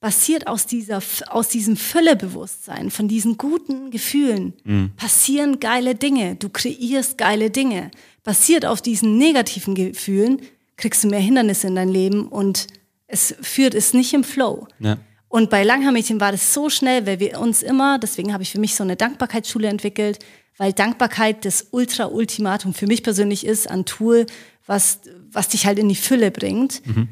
basiert 0.00 0.46
aus, 0.46 0.66
dieser, 0.66 1.02
aus 1.28 1.48
diesem 1.48 1.76
Füllebewusstsein, 1.76 2.90
von 2.90 3.08
diesen 3.08 3.36
guten 3.36 3.90
Gefühlen, 3.90 4.54
mhm. 4.64 4.92
passieren 4.96 5.58
geile 5.58 5.94
Dinge. 5.94 6.36
Du 6.36 6.48
kreierst 6.48 7.18
geile 7.18 7.50
Dinge. 7.50 7.90
Basiert 8.22 8.64
auf 8.64 8.80
diesen 8.80 9.18
negativen 9.18 9.74
Gefühlen, 9.74 10.40
kriegst 10.76 11.02
du 11.02 11.08
mehr 11.08 11.20
Hindernisse 11.20 11.66
in 11.66 11.74
dein 11.74 11.88
Leben 11.88 12.28
und 12.28 12.68
es 13.08 13.34
führt 13.40 13.74
es 13.74 13.92
nicht 13.92 14.12
im 14.14 14.22
Flow. 14.22 14.68
Ja. 14.78 14.98
Und 15.28 15.50
bei 15.50 15.64
Langhaarmädchen 15.64 16.20
war 16.20 16.32
das 16.32 16.54
so 16.54 16.70
schnell, 16.70 17.06
weil 17.06 17.20
wir 17.20 17.40
uns 17.40 17.62
immer, 17.62 17.98
deswegen 17.98 18.32
habe 18.32 18.42
ich 18.42 18.50
für 18.50 18.60
mich 18.60 18.74
so 18.76 18.84
eine 18.84 18.96
Dankbarkeitsschule 18.96 19.68
entwickelt, 19.68 20.20
weil 20.56 20.72
Dankbarkeit 20.72 21.44
das 21.44 21.68
Ultra-Ultimatum 21.70 22.72
für 22.72 22.86
mich 22.86 23.02
persönlich 23.02 23.44
ist 23.44 23.68
an 23.68 23.84
Tool, 23.84 24.26
was, 24.66 25.00
was 25.30 25.48
dich 25.48 25.66
halt 25.66 25.78
in 25.78 25.88
die 25.88 25.96
Fülle 25.96 26.30
bringt. 26.30 26.86
Mhm 26.86 27.08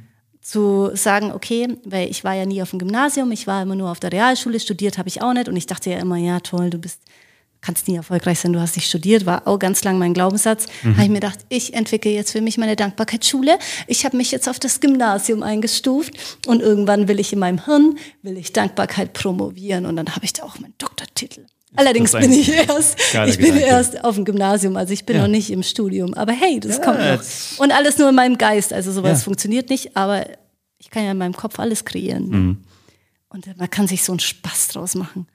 zu 0.46 0.90
sagen, 0.94 1.32
okay, 1.32 1.76
weil 1.85 2.09
ich 2.09 2.22
war 2.22 2.35
ja 2.35 2.46
nie 2.46 2.62
auf 2.62 2.70
dem 2.70 2.78
Gymnasium, 2.78 3.32
ich 3.32 3.48
war 3.48 3.62
immer 3.62 3.74
nur 3.74 3.90
auf 3.90 3.98
der 3.98 4.12
Realschule, 4.12 4.61
studiert 4.61 4.96
habe 4.96 5.09
ich 5.09 5.20
auch 5.20 5.32
nicht 5.32 5.48
und 5.48 5.56
ich 5.56 5.66
dachte 5.66 5.90
ja 5.90 5.98
immer, 5.98 6.16
ja 6.16 6.38
toll, 6.38 6.70
du 6.70 6.78
bist 6.78 7.00
kannst 7.62 7.88
nie 7.88 7.96
erfolgreich 7.96 8.38
sein, 8.38 8.52
du 8.52 8.61
hast 8.61 8.76
nicht 8.76 8.87
studiert, 8.88 9.26
war 9.26 9.48
auch 9.48 9.59
ganz 9.59 9.82
lang 9.82 9.98
mein 9.98 10.14
Glaubenssatz. 10.14 10.66
Mhm. 10.85 10.92
Habe 10.92 11.02
ich 11.02 11.09
mir 11.09 11.14
gedacht, 11.14 11.40
ich 11.48 11.74
entwickle 11.74 12.12
jetzt 12.12 12.30
für 12.30 12.40
mich 12.40 12.59
meine 12.59 12.76
Dankbarkeitsschule. 12.76 13.59
Ich 13.88 14.04
habe 14.04 14.16
mich 14.16 14.30
jetzt 14.30 14.48
auf 14.48 14.61
das 14.61 14.78
Gymnasium 14.78 15.42
eingestuft 15.42 16.12
und 16.46 16.62
irgendwann 16.62 17.09
will 17.09 17.18
ich 17.18 17.32
in 17.32 17.40
meinem 17.40 17.64
Hirn, 17.64 17.98
will 18.22 18.37
ich 18.37 18.52
Dankbarkeit 18.52 19.14
promovieren 19.14 19.85
und 19.85 19.96
dann 19.96 20.14
habe 20.14 20.24
ich 20.24 20.32
da 20.32 20.44
auch 20.44 20.61
meinen 20.61 20.74
Doktortitel. 20.78 21.46
Allerdings 21.77 22.12
bin 22.12 22.33
ich 22.33 22.53
erst, 22.69 22.99
ich 23.27 23.39
bin 23.39 23.57
erst 23.57 24.05
auf 24.05 24.15
dem 24.15 24.25
Gymnasium, 24.25 24.77
also 24.77 24.93
ich 24.93 25.07
bin 25.07 25.17
ja. 25.17 25.23
noch 25.23 25.29
nicht 25.29 25.51
im 25.51 25.62
Studium. 25.62 26.15
Aber 26.15 26.33
hey, 26.33 26.61
das 26.61 26.79
ja, 26.79 26.85
kommt 26.85 26.99
noch. 26.99 27.59
Und 27.59 27.73
alles 27.73 27.99
nur 27.99 28.09
in 28.09 28.15
meinem 28.15 28.39
Geist. 28.39 28.73
Also 28.73 28.93
sowas 28.93 29.21
ja. 29.21 29.25
funktioniert 29.25 29.71
nicht, 29.71 29.97
aber 29.97 30.27
ich 30.79 30.91
kann 30.91 31.05
ja 31.05 31.12
in 31.12 31.19
meinem 31.19 31.35
Kopf 31.35 31.59
alles 31.59 31.85
kreieren. 31.85 32.29
Mhm. 32.29 32.57
Und 33.29 33.59
man 33.59 33.71
kann 33.71 33.87
sich 33.87 34.03
so 34.03 34.12
einen 34.12 34.21
Spaß 34.21 34.69
draus 34.69 34.95
machen. 34.95 35.27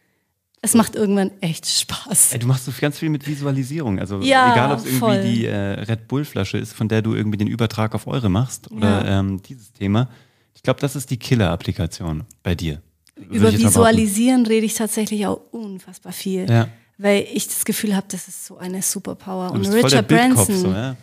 Es 0.64 0.76
macht 0.76 0.96
irgendwann 0.96 1.32
echt 1.42 1.66
Spaß. 1.66 2.34
Ey, 2.34 2.40
du 2.40 2.46
machst 2.46 2.66
so 2.66 2.72
ganz 2.80 3.00
viel 3.00 3.10
mit 3.10 3.28
Visualisierung. 3.28 4.00
Also 4.00 4.22
ja, 4.22 4.54
egal, 4.54 4.72
ob 4.72 4.80
es 4.80 4.86
irgendwie 4.86 5.00
voll. 5.00 5.24
die 5.24 5.46
äh, 5.46 5.56
Red 5.56 6.08
Bull-Flasche 6.08 6.60
ist, 6.60 6.74
von 6.74 6.88
der 6.88 7.02
du 7.02 7.16
irgendwie 7.16 7.38
den 7.38 7.48
Übertrag 7.48 7.96
auf 7.96 8.06
eure 8.06 8.30
machst 8.30 8.72
oder 8.72 9.06
ähm, 9.06 9.42
dieses 9.42 9.74
Thema. 9.74 10.10
Ich 10.56 10.62
glaube, 10.62 10.80
das 10.80 10.96
ist 10.96 11.10
die 11.10 11.18
Killer-Applikation 11.18 12.26
bei 12.44 12.54
dir. 12.54 12.82
Über 13.30 13.52
Visualisieren 13.52 14.46
rede 14.46 14.66
ich 14.66 14.74
tatsächlich 14.74 15.26
auch 15.28 15.42
unfassbar 15.52 16.14
viel. 16.14 16.50
Ja. 16.50 16.68
Weil 16.98 17.26
ich 17.34 17.48
das 17.48 17.66
Gefühl 17.66 17.96
habe, 17.96 18.08
das 18.10 18.28
ist 18.28 18.46
so 18.46 18.58
eine 18.58 18.82
Superpower. 18.82 19.52
Und, 19.52 19.66
Richard 19.68 20.08
Branson. 20.08 20.56
So, 20.56 20.68
ja. 20.68 20.96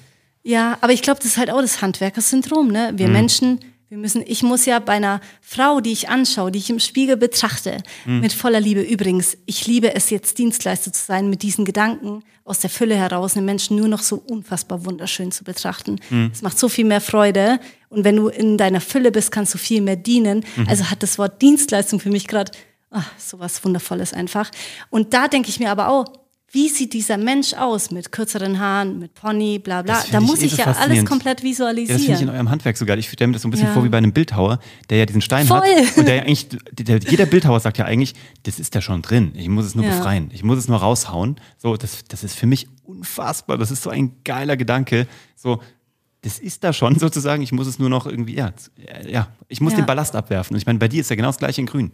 ja. 0.43 0.79
aber 0.81 0.93
ich 0.93 1.03
glaube, 1.03 1.19
das 1.19 1.33
ist 1.33 1.39
halt 1.39 1.51
auch 1.51 1.61
das 1.61 1.83
Handwerkersyndrom. 1.83 2.69
Ne? 2.69 2.93
Wir 2.95 3.09
mhm. 3.09 3.13
Menschen 3.13 3.61
Wir 3.91 3.97
müssen, 3.97 4.23
ich 4.27 4.43
muss 4.43 4.67
ja 4.67 4.81
bei 4.81 4.93
einer 4.95 5.21
Frau, 5.41 5.81
die 5.81 5.93
ich 5.93 6.11
anschaue, 6.11 6.53
die 6.53 6.59
ich 6.59 6.69
im 6.69 6.79
Spiegel 6.79 7.17
betrachte, 7.17 7.79
Mhm. 8.05 8.21
mit 8.21 8.33
voller 8.35 8.61
Liebe. 8.61 8.83
Übrigens, 8.83 9.39
ich 9.47 9.67
liebe 9.67 9.95
es 9.95 10.11
jetzt 10.11 10.37
Dienstleister 10.37 10.93
zu 10.93 11.03
sein, 11.07 11.31
mit 11.31 11.43
diesen 11.43 11.65
Gedanken 11.65 12.23
aus 12.45 12.61
der 12.61 12.69
Fülle 12.69 12.97
heraus, 12.97 13.33
den 13.35 13.47
Menschen 13.47 13.77
nur 13.79 13.89
noch 13.89 14.03
so 14.03 14.17
unfassbar 14.17 14.85
wunderschön 14.85 15.33
zu 15.33 15.43
betrachten. 15.43 15.97
Mhm. 16.11 16.31
Es 16.33 16.43
macht 16.43 16.59
so 16.59 16.69
viel 16.69 16.85
mehr 16.85 17.01
Freude. 17.01 17.61
Und 17.89 18.05
wenn 18.05 18.17
du 18.17 18.29
in 18.29 18.59
deiner 18.59 18.83
Fülle 18.83 19.11
bist, 19.11 19.31
kannst 19.33 19.55
du 19.55 19.59
viel 19.59 19.81
mehr 19.81 19.97
dienen. 19.97 20.45
Mhm. 20.57 20.69
Also 20.69 20.91
hat 20.91 21.03
das 21.03 21.19
Wort 21.19 21.41
Dienstleistung 21.41 21.99
für 21.99 22.11
mich 22.11 22.27
gerade 22.29 22.53
so 23.19 23.39
was 23.39 23.65
Wundervolles 23.65 24.13
einfach. 24.13 24.51
Und 24.91 25.13
da 25.15 25.29
denke 25.29 25.49
ich 25.49 25.61
mir 25.61 25.71
aber 25.71 25.89
auch, 25.89 26.05
wie 26.51 26.69
sieht 26.69 26.95
dieser 26.95 27.19
Mensch 27.19 27.53
aus 27.53 27.91
mit 27.91 28.11
kürzeren 28.11 28.59
Haaren, 28.59 28.99
mit 28.99 29.13
Pony, 29.13 29.59
bla 29.59 29.83
bla. 29.83 30.03
Da 30.11 30.19
ich 30.19 30.25
muss 30.27 30.41
ich 30.41 30.53
so 30.53 30.57
ja 30.63 30.73
alles 30.73 31.05
komplett 31.05 31.43
Ja, 31.43 31.49
das 31.49 31.59
finde 31.59 31.83
ich 31.83 31.89
in 31.89 31.89
visualisieren. 31.89 32.31
eurem 32.31 32.51
Handwerk 32.51 32.77
sogar. 32.79 32.97
Ich 32.97 33.11
stelle 33.11 33.29
mir 33.29 33.33
das 33.35 33.43
so 33.43 33.49
ein 33.49 33.51
bisschen 33.51 33.67
Ja. 33.67 33.75
vor 33.75 33.85
wie 33.85 33.91
bei 33.91 33.99
einem 33.99 34.13
Bildhauer, 34.13 34.59
der 34.89 34.99
ja 34.99 35.05
diesen 35.07 35.21
Stein 35.21 35.49
hat. 35.51 35.63
Voll. 35.65 35.87
Und 35.97 36.09
der 36.09 36.17
ja 36.17 36.23
eigentlich, 36.23 36.49
der, 36.73 36.99
jeder 37.01 37.27
Bildhauer 37.27 37.61
sagt 37.61 37.77
ja 37.77 37.85
eigentlich, 37.85 38.15
das 38.45 38.59
ist 38.59 38.75
ja 38.75 38.81
schon 38.81 39.03
drin. 39.03 39.33
Ich 39.35 39.49
muss 39.49 39.67
es 39.67 39.75
nur 39.75 39.85
Ja. 39.85 39.91
befreien. 39.91 40.31
Ich 40.33 40.43
muss 40.43 40.57
es 40.59 40.69
nur 40.69 40.79
raushauen. 40.79 41.37
So, 41.59 41.77
das, 41.77 42.05
das 42.09 42.25
ist 42.25 42.35
für 42.35 42.47
mich 42.47 42.67
unfassbar. 42.85 43.59
Das 43.59 43.71
ist 43.71 43.83
so 43.83 43.91
ein 43.91 44.13
geiler 44.25 44.57
Gedanke. 44.57 45.07
So, 45.37 45.61
das 46.23 46.39
ist 46.39 46.65
da 46.65 46.73
schon 46.73 46.99
sozusagen. 46.99 47.43
Ich 47.43 47.53
muss 47.53 47.67
es 47.67 47.79
nur 47.79 47.91
noch 47.91 48.07
irgendwie, 48.07 48.37
ja, 48.37 48.53
ja 49.07 49.29
ich 49.49 49.61
muss 49.61 49.75
den 49.75 49.85
Ballast 49.85 50.17
abwerfen. 50.17 50.55
Und 50.55 50.61
ich 50.61 50.67
meine, 50.67 50.79
bei 50.79 50.89
dir 50.89 51.03
ist 51.03 51.11
ja 51.11 51.17
genau 51.17 51.29
das 51.29 51.37
gleiche 51.39 51.61
in 51.61 51.67
grün. 51.67 51.93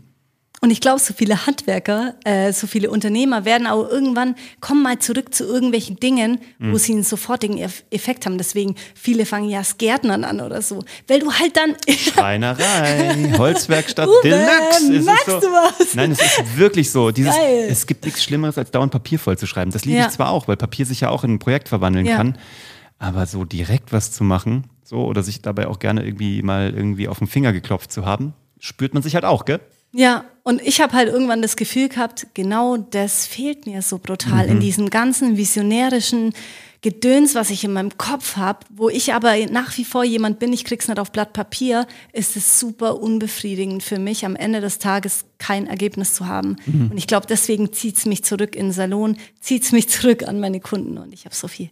Und 0.61 0.71
ich 0.71 0.81
glaube, 0.81 0.99
so 0.99 1.13
viele 1.13 1.47
Handwerker, 1.47 2.15
äh, 2.25 2.51
so 2.53 2.67
viele 2.67 2.91
Unternehmer 2.91 3.45
werden 3.45 3.67
auch 3.67 3.87
irgendwann, 3.87 4.35
kommen 4.61 4.83
mal 4.83 4.99
zurück 4.99 5.35
zu 5.35 5.45
irgendwelchen 5.45 5.97
Dingen, 5.97 6.39
Mhm. 6.59 6.73
wo 6.73 6.79
sie 6.79 6.93
einen 6.93 7.03
sofortigen 7.03 7.59
Eff- 7.59 7.83
Effekt 7.91 8.25
haben. 8.25 8.39
Deswegen, 8.39 8.75
viele 8.95 9.27
fangen 9.27 9.51
ja 9.51 9.59
als 9.59 9.77
Gärtnern 9.77 10.25
an 10.25 10.41
oder 10.41 10.63
so. 10.63 10.83
Weil 11.07 11.21
du 11.21 11.31
halt 11.31 11.55
dann, 11.57 11.77
Schreinerei, 11.99 13.35
Holzwerkstatt 13.37 14.09
Uwe, 14.09 14.21
Deluxe. 14.23 14.95
Es 14.97 15.07
ist 15.07 15.27
so, 15.27 15.41
du 15.41 15.47
was? 15.49 15.95
Nein, 15.95 16.13
es 16.13 16.21
ist 16.21 16.57
wirklich 16.57 16.91
so. 16.91 17.11
Dieses, 17.11 17.35
Geil. 17.35 17.67
es 17.69 17.87
gibt 17.87 18.05
nichts 18.07 18.25
Schlimmeres, 18.25 18.57
als 18.57 18.71
dauernd 18.71 18.93
Papier 18.93 19.19
vollzuschreiben. 19.19 19.71
Das 19.73 19.85
liebe 19.85 19.99
Ja. 19.99 20.07
ich 20.07 20.13
zwar 20.13 20.31
auch, 20.31 20.49
weil 20.49 20.57
Papier 20.57 20.87
sich 20.87 21.01
ja 21.01 21.11
auch 21.11 21.25
in 21.25 21.35
ein 21.35 21.39
Projekt 21.39 21.69
verwandeln 21.69 22.07
Ja. 22.07 22.17
kann. 22.17 22.39
Aber 22.99 23.27
so 23.27 23.45
direkt 23.45 23.93
was 23.93 24.13
zu 24.13 24.25
machen, 24.25 24.65
so, 24.83 25.05
oder 25.05 25.23
sich 25.23 25.43
dabei 25.43 25.67
auch 25.67 25.79
gerne 25.79 26.05
irgendwie 26.05 26.41
mal 26.43 26.73
irgendwie 26.75 27.09
auf 27.09 27.19
den 27.19 27.27
Finger 27.27 27.53
geklopft 27.53 27.93
zu 27.93 28.07
haben, 28.07 28.33
spürt 28.61 28.95
man 28.95 29.03
sich 29.03 29.15
halt 29.15 29.25
auch, 29.27 29.45
gell? 29.45 29.61
Ja, 29.95 30.25
und 30.43 30.61
ich 30.61 30.81
habe 30.81 30.93
halt 30.93 31.09
irgendwann 31.09 31.41
das 31.41 31.57
Gefühl 31.57 31.89
gehabt, 31.89 32.27
genau 32.35 32.77
das 32.77 33.27
fehlt 33.27 33.65
mir 33.67 33.81
so 33.81 33.99
brutal 33.99 34.47
in 34.47 34.59
diesem 34.61 34.91
ganzen 34.91 35.37
visionärischen 35.37 36.35
Gedöns, 36.83 37.35
was 37.35 37.49
ich 37.49 37.65
in 37.65 37.73
meinem 37.73 37.97
Kopf 37.97 38.37
habe, 38.37 38.67
wo 38.69 38.91
ich 38.91 39.15
aber 39.15 39.35
nach 39.47 39.79
wie 39.79 39.87
vor 39.87 40.05
jemand 40.05 40.39
bin, 40.41 40.53
ich 40.53 40.65
krieg's 40.67 40.89
nicht 40.89 40.99
auf 40.99 41.13
Blatt 41.13 41.33
Papier, 41.33 41.87
ist 42.13 42.37
es 42.37 42.61
super 42.61 43.01
unbefriedigend 43.01 43.83
für 43.83 43.99
mich, 43.99 44.27
am 44.27 44.37
Ende 44.37 44.61
des 44.61 44.81
Tages 44.81 45.25
kein 45.39 45.67
Ergebnis 45.67 46.13
zu 46.13 46.27
haben. 46.27 46.57
Und 46.67 46.99
ich 46.99 47.07
glaube, 47.07 47.27
deswegen 47.27 47.73
zieht's 47.73 48.05
mich 48.05 48.23
zurück 48.23 48.55
in 48.55 48.67
den 48.67 48.73
Salon, 48.73 49.17
zieht's 49.41 49.73
mich 49.73 49.89
zurück 49.89 50.29
an 50.29 50.41
meine 50.41 50.61
Kunden 50.61 50.99
und 50.99 51.15
ich 51.15 51.25
habe 51.25 51.35
so 51.35 51.49
viel, 51.49 51.71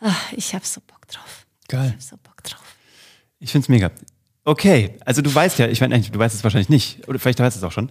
ach, 0.00 0.32
ich 0.32 0.54
habe 0.54 0.64
so 0.64 0.80
Bock 0.86 1.06
drauf. 1.08 1.46
Geil. 1.68 1.88
Ich 1.88 1.94
hab 1.94 2.02
so 2.02 2.16
Bock 2.22 2.42
drauf. 2.42 2.76
Ich 3.40 3.52
find's 3.52 3.68
mega. 3.68 3.90
Okay, 4.48 4.92
also 5.04 5.20
du 5.20 5.34
weißt 5.34 5.58
ja, 5.58 5.68
ich 5.68 5.82
meine, 5.82 5.94
eigentlich, 5.94 6.10
du 6.10 6.18
weißt 6.18 6.34
es 6.34 6.42
wahrscheinlich 6.42 6.70
nicht, 6.70 7.06
oder 7.06 7.18
vielleicht 7.18 7.38
weißt 7.38 7.54
du 7.54 7.58
es 7.60 7.64
auch 7.64 7.72
schon. 7.72 7.90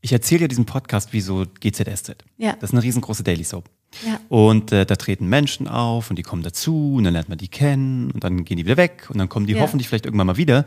Ich 0.00 0.12
erzähle 0.12 0.42
ja 0.42 0.48
diesen 0.48 0.64
Podcast 0.66 1.12
wie 1.12 1.20
so 1.20 1.44
GZSZ. 1.60 2.16
Ja. 2.38 2.54
Das 2.58 2.70
ist 2.70 2.74
eine 2.74 2.82
riesengroße 2.82 3.22
Daily 3.22 3.44
Soap. 3.44 3.70
Ja. 4.04 4.18
Und 4.28 4.72
äh, 4.72 4.84
da 4.84 4.96
treten 4.96 5.28
Menschen 5.28 5.68
auf 5.68 6.10
und 6.10 6.16
die 6.16 6.24
kommen 6.24 6.42
dazu 6.42 6.94
und 6.96 7.04
dann 7.04 7.12
lernt 7.12 7.28
man 7.28 7.38
die 7.38 7.46
kennen 7.46 8.10
und 8.10 8.24
dann 8.24 8.44
gehen 8.44 8.56
die 8.56 8.64
wieder 8.64 8.76
weg 8.76 9.06
und 9.10 9.18
dann 9.18 9.28
kommen 9.28 9.46
die 9.46 9.52
Ja. 9.52 9.60
hoffentlich 9.60 9.86
vielleicht 9.88 10.04
irgendwann 10.06 10.26
mal 10.26 10.36
wieder. 10.36 10.64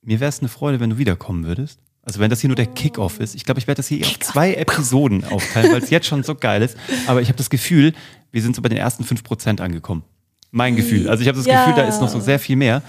Mir 0.00 0.18
wäre 0.18 0.30
es 0.30 0.38
eine 0.40 0.48
Freude, 0.48 0.80
wenn 0.80 0.88
du 0.88 0.96
wiederkommen 0.96 1.44
würdest. 1.44 1.78
Also 2.02 2.20
wenn 2.20 2.30
das 2.30 2.40
hier 2.40 2.48
nur 2.48 2.56
der 2.56 2.68
Kickoff 2.68 3.20
ist. 3.20 3.34
Ich 3.34 3.44
glaube, 3.44 3.60
ich 3.60 3.66
werde 3.66 3.80
das 3.80 3.88
hier 3.88 4.00
auf 4.06 4.18
zwei 4.20 4.54
Episoden 4.54 5.24
aufteilen, 5.26 5.72
weil 5.72 5.82
es 5.82 5.90
jetzt 5.90 6.06
schon 6.06 6.22
so 6.22 6.34
geil 6.34 6.62
ist. 6.62 6.74
Aber 7.06 7.20
ich 7.20 7.28
habe 7.28 7.36
das 7.36 7.50
Gefühl, 7.50 7.92
wir 8.32 8.40
sind 8.40 8.56
so 8.56 8.62
bei 8.62 8.70
den 8.70 8.78
ersten 8.78 9.04
5% 9.04 9.60
angekommen. 9.60 10.04
Mein 10.52 10.74
Gefühl. 10.74 11.06
Also 11.10 11.20
ich 11.20 11.28
habe 11.28 11.36
das 11.36 11.46
Ja. 11.46 11.66
Gefühl, 11.66 11.82
da 11.82 11.86
ist 11.86 12.00
noch 12.00 12.08
so 12.08 12.18
sehr 12.18 12.38
viel 12.38 12.56
mehr. 12.56 12.82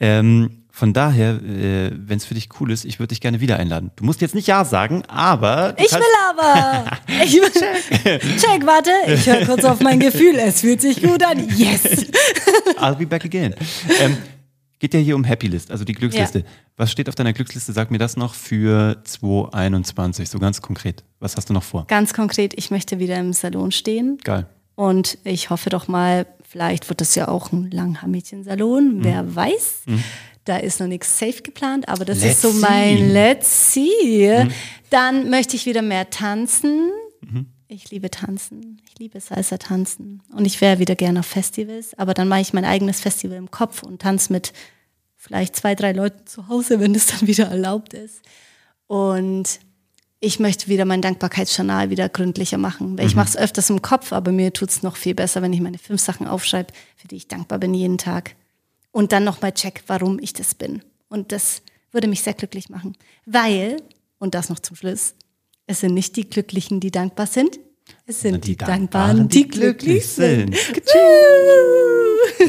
Ähm, 0.00 0.64
von 0.70 0.92
daher, 0.92 1.34
äh, 1.34 1.92
wenn 1.94 2.16
es 2.16 2.24
für 2.24 2.34
dich 2.34 2.48
cool 2.58 2.72
ist, 2.72 2.84
ich 2.84 2.98
würde 2.98 3.10
dich 3.10 3.20
gerne 3.20 3.40
wieder 3.40 3.58
einladen. 3.58 3.92
Du 3.94 4.04
musst 4.04 4.20
jetzt 4.20 4.34
nicht 4.34 4.48
Ja 4.48 4.64
sagen, 4.64 5.04
aber. 5.06 5.76
Ich 5.78 5.92
will 5.92 6.02
aber. 6.30 6.84
Ich 7.24 7.34
will, 7.34 7.48
check, 7.52 8.66
warte. 8.66 8.90
Ich 9.06 9.24
höre 9.24 9.46
kurz 9.46 9.64
auf 9.64 9.80
mein 9.80 10.00
Gefühl. 10.00 10.34
Es 10.36 10.62
fühlt 10.62 10.80
sich 10.80 11.00
gut 11.00 11.22
an. 11.24 11.48
Yes. 11.56 11.84
I'll 12.76 12.96
be 12.96 13.06
back 13.06 13.24
again. 13.24 13.54
Ähm, 14.00 14.16
geht 14.80 14.94
ja 14.94 15.00
hier 15.00 15.14
um 15.14 15.22
Happy 15.22 15.46
List, 15.46 15.70
also 15.70 15.84
die 15.84 15.92
Glücksliste. 15.92 16.40
Ja. 16.40 16.44
Was 16.76 16.90
steht 16.90 17.08
auf 17.08 17.14
deiner 17.14 17.32
Glücksliste? 17.32 17.72
Sag 17.72 17.92
mir 17.92 17.98
das 17.98 18.16
noch 18.16 18.34
für 18.34 19.00
2021, 19.04 20.28
so 20.28 20.40
ganz 20.40 20.60
konkret. 20.60 21.04
Was 21.20 21.36
hast 21.36 21.48
du 21.48 21.54
noch 21.54 21.62
vor? 21.62 21.86
Ganz 21.86 22.14
konkret, 22.14 22.52
ich 22.56 22.72
möchte 22.72 22.98
wieder 22.98 23.16
im 23.16 23.32
Salon 23.32 23.70
stehen. 23.70 24.18
Geil. 24.24 24.46
Und 24.74 25.18
ich 25.22 25.50
hoffe 25.50 25.70
doch 25.70 25.86
mal, 25.86 26.26
vielleicht 26.54 26.88
wird 26.88 27.00
das 27.00 27.16
ja 27.16 27.26
auch 27.26 27.50
ein 27.50 27.68
Langhaar-Mädchen-Salon. 27.72 28.98
Mhm. 28.98 29.04
Wer 29.04 29.34
weiß. 29.34 29.82
Da 30.44 30.58
ist 30.58 30.78
noch 30.78 30.86
nichts 30.86 31.18
safe 31.18 31.42
geplant, 31.42 31.88
aber 31.88 32.04
das 32.04 32.20
Let's 32.20 32.34
ist 32.34 32.42
so 32.42 32.52
mein 32.52 32.98
see. 32.98 33.02
Mhm. 33.02 33.12
Let's 33.12 33.72
see. 33.72 34.48
Dann 34.88 35.30
möchte 35.30 35.56
ich 35.56 35.66
wieder 35.66 35.82
mehr 35.82 36.10
tanzen. 36.10 36.92
Mhm. 37.22 37.46
Ich 37.66 37.90
liebe 37.90 38.08
tanzen. 38.08 38.80
Ich 38.86 38.96
liebe 39.00 39.18
Salsa 39.18 39.58
tanzen. 39.58 40.22
Und 40.32 40.44
ich 40.44 40.60
wäre 40.60 40.78
wieder 40.78 40.94
gerne 40.94 41.20
auf 41.20 41.26
Festivals, 41.26 41.98
aber 41.98 42.14
dann 42.14 42.28
mache 42.28 42.42
ich 42.42 42.52
mein 42.52 42.64
eigenes 42.64 43.00
Festival 43.00 43.36
im 43.36 43.50
Kopf 43.50 43.82
und 43.82 44.00
tanze 44.02 44.32
mit 44.32 44.52
vielleicht 45.16 45.56
zwei, 45.56 45.74
drei 45.74 45.90
Leuten 45.90 46.24
zu 46.24 46.46
Hause, 46.46 46.78
wenn 46.78 46.94
es 46.94 47.06
dann 47.06 47.26
wieder 47.26 47.46
erlaubt 47.46 47.94
ist. 47.94 48.22
Und 48.86 49.58
ich 50.24 50.40
möchte 50.40 50.68
wieder 50.68 50.86
mein 50.86 51.02
Dankbarkeitsjournal 51.02 51.90
wieder 51.90 52.08
gründlicher 52.08 52.56
machen. 52.56 52.96
Weil 52.96 53.06
ich 53.06 53.14
mache 53.14 53.28
es 53.28 53.36
öfters 53.36 53.68
im 53.68 53.82
Kopf, 53.82 54.12
aber 54.12 54.32
mir 54.32 54.52
tut 54.52 54.70
es 54.70 54.82
noch 54.82 54.96
viel 54.96 55.14
besser, 55.14 55.42
wenn 55.42 55.52
ich 55.52 55.60
meine 55.60 55.78
fünf 55.78 56.00
Sachen 56.00 56.26
aufschreibe, 56.26 56.72
für 56.96 57.08
die 57.08 57.16
ich 57.16 57.28
dankbar 57.28 57.58
bin 57.58 57.74
jeden 57.74 57.98
Tag. 57.98 58.34
Und 58.90 59.12
dann 59.12 59.24
nochmal 59.24 59.52
check, 59.52 59.84
warum 59.86 60.18
ich 60.18 60.32
das 60.32 60.54
bin. 60.54 60.82
Und 61.08 61.30
das 61.30 61.62
würde 61.92 62.08
mich 62.08 62.22
sehr 62.22 62.32
glücklich 62.32 62.70
machen. 62.70 62.96
Weil, 63.26 63.76
und 64.18 64.34
das 64.34 64.48
noch 64.48 64.60
zum 64.60 64.76
Schluss, 64.76 65.14
es 65.66 65.80
sind 65.80 65.94
nicht 65.94 66.16
die 66.16 66.28
Glücklichen, 66.28 66.80
die 66.80 66.90
dankbar 66.90 67.26
sind. 67.26 67.58
Es 68.06 68.22
sind 68.22 68.46
die, 68.46 68.56
Dankbaren, 68.56 69.28
die 69.28 69.46
glücklich 69.46 70.06
sind. 70.06 70.46
Und 70.46 70.82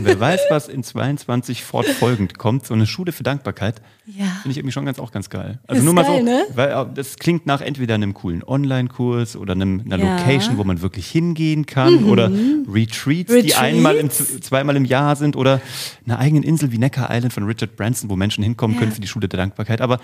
wer 0.05 0.19
weiß, 0.19 0.39
was 0.49 0.67
in 0.67 0.83
22 0.83 1.63
fortfolgend 1.63 2.37
kommt, 2.37 2.65
so 2.65 2.73
eine 2.73 2.85
Schule 2.87 3.11
für 3.11 3.23
Dankbarkeit, 3.23 3.81
Ja. 4.05 4.25
finde 4.41 4.51
ich 4.51 4.57
irgendwie 4.57 4.71
schon 4.71 4.85
ganz 4.85 4.99
auch 4.99 5.11
ganz 5.11 5.29
geil. 5.29 5.59
Also 5.67 5.79
Ist 5.79 5.85
nur 5.85 5.93
mal 5.93 6.03
geil, 6.03 6.19
so, 6.19 6.23
ne? 6.25 6.43
weil 6.53 6.69
äh, 6.69 6.85
das 6.93 7.17
klingt 7.17 7.45
nach 7.45 7.61
entweder 7.61 7.95
einem 7.95 8.13
coolen 8.13 8.43
Online-Kurs 8.43 9.35
oder 9.35 9.53
einem, 9.53 9.81
einer 9.85 9.97
Ja. 9.97 10.05
Mhm. 10.05 10.17
Location, 10.17 10.57
wo 10.57 10.63
man 10.63 10.81
wirklich 10.81 11.07
hingehen 11.07 11.65
kann 11.65 12.05
oder 12.05 12.29
Retreats, 12.67 13.27
die 13.31 13.33
Retreats? 13.39 13.57
einmal 13.57 13.95
im, 13.97 14.09
zweimal 14.09 14.75
im 14.75 14.85
Jahr 14.85 15.15
sind 15.15 15.35
oder 15.35 15.61
einer 16.05 16.19
eigenen 16.19 16.43
Insel 16.43 16.71
wie 16.71 16.77
Necker 16.77 17.07
Island 17.11 17.33
von 17.33 17.43
Richard 17.45 17.75
Branson, 17.75 18.09
wo 18.09 18.15
Menschen 18.15 18.43
hinkommen 18.43 18.75
Ja. 18.75 18.79
können 18.81 18.91
für 18.91 19.01
die 19.01 19.07
Schule 19.07 19.27
der 19.27 19.37
Dankbarkeit. 19.37 19.81
Aber 19.81 19.99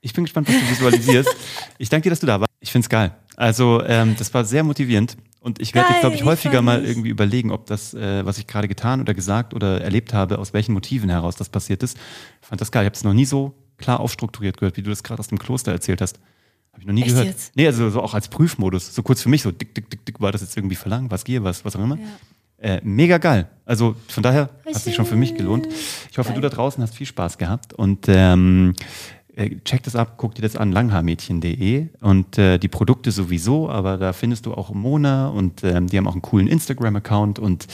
ich 0.00 0.12
bin 0.12 0.24
gespannt, 0.24 0.48
was 0.48 0.54
du 0.54 0.70
visualisierst. 0.70 1.34
ich 1.78 1.88
danke 1.88 2.04
dir, 2.04 2.10
dass 2.10 2.20
du 2.20 2.26
da 2.26 2.40
warst. 2.40 2.50
Ich 2.60 2.70
finde 2.72 2.84
es 2.84 2.88
geil. 2.88 3.12
Also 3.36 3.82
ähm, 3.86 4.14
das 4.18 4.32
war 4.34 4.44
sehr 4.44 4.62
motivierend. 4.64 5.16
Und 5.46 5.60
ich 5.60 5.76
werde 5.76 5.90
jetzt, 5.90 5.92
Geil, 5.92 6.00
glaube 6.00 6.16
ich, 6.16 6.22
ich 6.22 6.26
häufiger 6.26 6.54
freu 6.54 6.62
mal 6.62 6.84
irgendwie 6.84 7.08
überlegen, 7.08 7.52
ob 7.52 7.66
das, 7.66 7.94
äh, 7.94 8.26
was 8.26 8.36
ich 8.38 8.48
gerade 8.48 8.66
getan 8.66 9.00
oder 9.00 9.14
gesagt 9.14 9.54
oder 9.54 9.80
erlebt 9.80 10.12
habe, 10.12 10.40
aus 10.40 10.52
welchen 10.52 10.72
Motiven 10.72 11.08
heraus 11.08 11.36
das 11.36 11.48
passiert 11.50 11.84
ist. 11.84 11.96
Ich 12.42 12.48
fand 12.48 12.60
das 12.60 12.72
geil. 12.72 12.82
Ich 12.82 12.86
habe 12.86 12.96
es 12.96 13.04
noch 13.04 13.12
nie 13.12 13.26
so 13.26 13.54
klar 13.78 14.00
aufstrukturiert 14.00 14.56
gehört, 14.56 14.76
wie 14.76 14.82
du 14.82 14.90
das 14.90 15.04
gerade 15.04 15.20
aus 15.20 15.28
dem 15.28 15.38
Kloster 15.38 15.70
erzählt 15.70 16.00
hast. 16.00 16.18
Habe 16.72 16.80
ich 16.80 16.86
noch 16.88 16.94
nie 16.94 17.02
Echt 17.02 17.10
gehört. 17.10 17.28
jetzt? 17.28 17.54
Nee, 17.54 17.64
also 17.64 17.88
so 17.90 18.02
auch 18.02 18.14
als 18.14 18.26
Prüfmodus. 18.26 18.92
So 18.92 19.04
kurz 19.04 19.22
für 19.22 19.28
mich, 19.28 19.42
so 19.42 19.52
dick, 19.52 19.72
dick, 19.72 19.88
dick, 19.88 20.04
dick, 20.04 20.20
war 20.20 20.32
das 20.32 20.40
jetzt 20.40 20.56
irgendwie 20.56 20.74
verlangen, 20.74 21.12
was 21.12 21.22
gehe, 21.22 21.44
was, 21.44 21.64
was 21.64 21.76
auch 21.76 21.80
immer. 21.80 21.96
Äh, 22.58 22.80
mega 22.82 23.18
geil. 23.18 23.48
Also 23.66 23.94
von 24.08 24.24
daher 24.24 24.50
hat 24.66 24.74
sich 24.74 24.96
schon 24.96 25.06
für 25.06 25.14
mich 25.14 25.36
gelohnt. 25.36 25.68
Ich 26.10 26.18
hoffe, 26.18 26.32
du 26.32 26.40
da 26.40 26.48
draußen 26.48 26.82
hast 26.82 26.96
viel 26.96 27.06
Spaß 27.06 27.38
gehabt 27.38 27.72
und 27.72 28.06
ähm, 28.08 28.74
äh, 28.78 28.82
check 29.64 29.82
das 29.82 29.94
ab, 29.94 30.14
guck 30.16 30.34
dir 30.34 30.42
das 30.42 30.56
an, 30.56 30.72
langhaarmädchen.de 30.72 31.88
und 32.00 32.38
äh, 32.38 32.58
die 32.58 32.68
Produkte 32.68 33.10
sowieso, 33.10 33.68
aber 33.68 33.98
da 33.98 34.12
findest 34.12 34.46
du 34.46 34.54
auch 34.54 34.72
Mona 34.72 35.28
und 35.28 35.62
ähm, 35.62 35.88
die 35.88 35.98
haben 35.98 36.06
auch 36.06 36.12
einen 36.12 36.22
coolen 36.22 36.46
Instagram-Account 36.48 37.38
und 37.38 37.66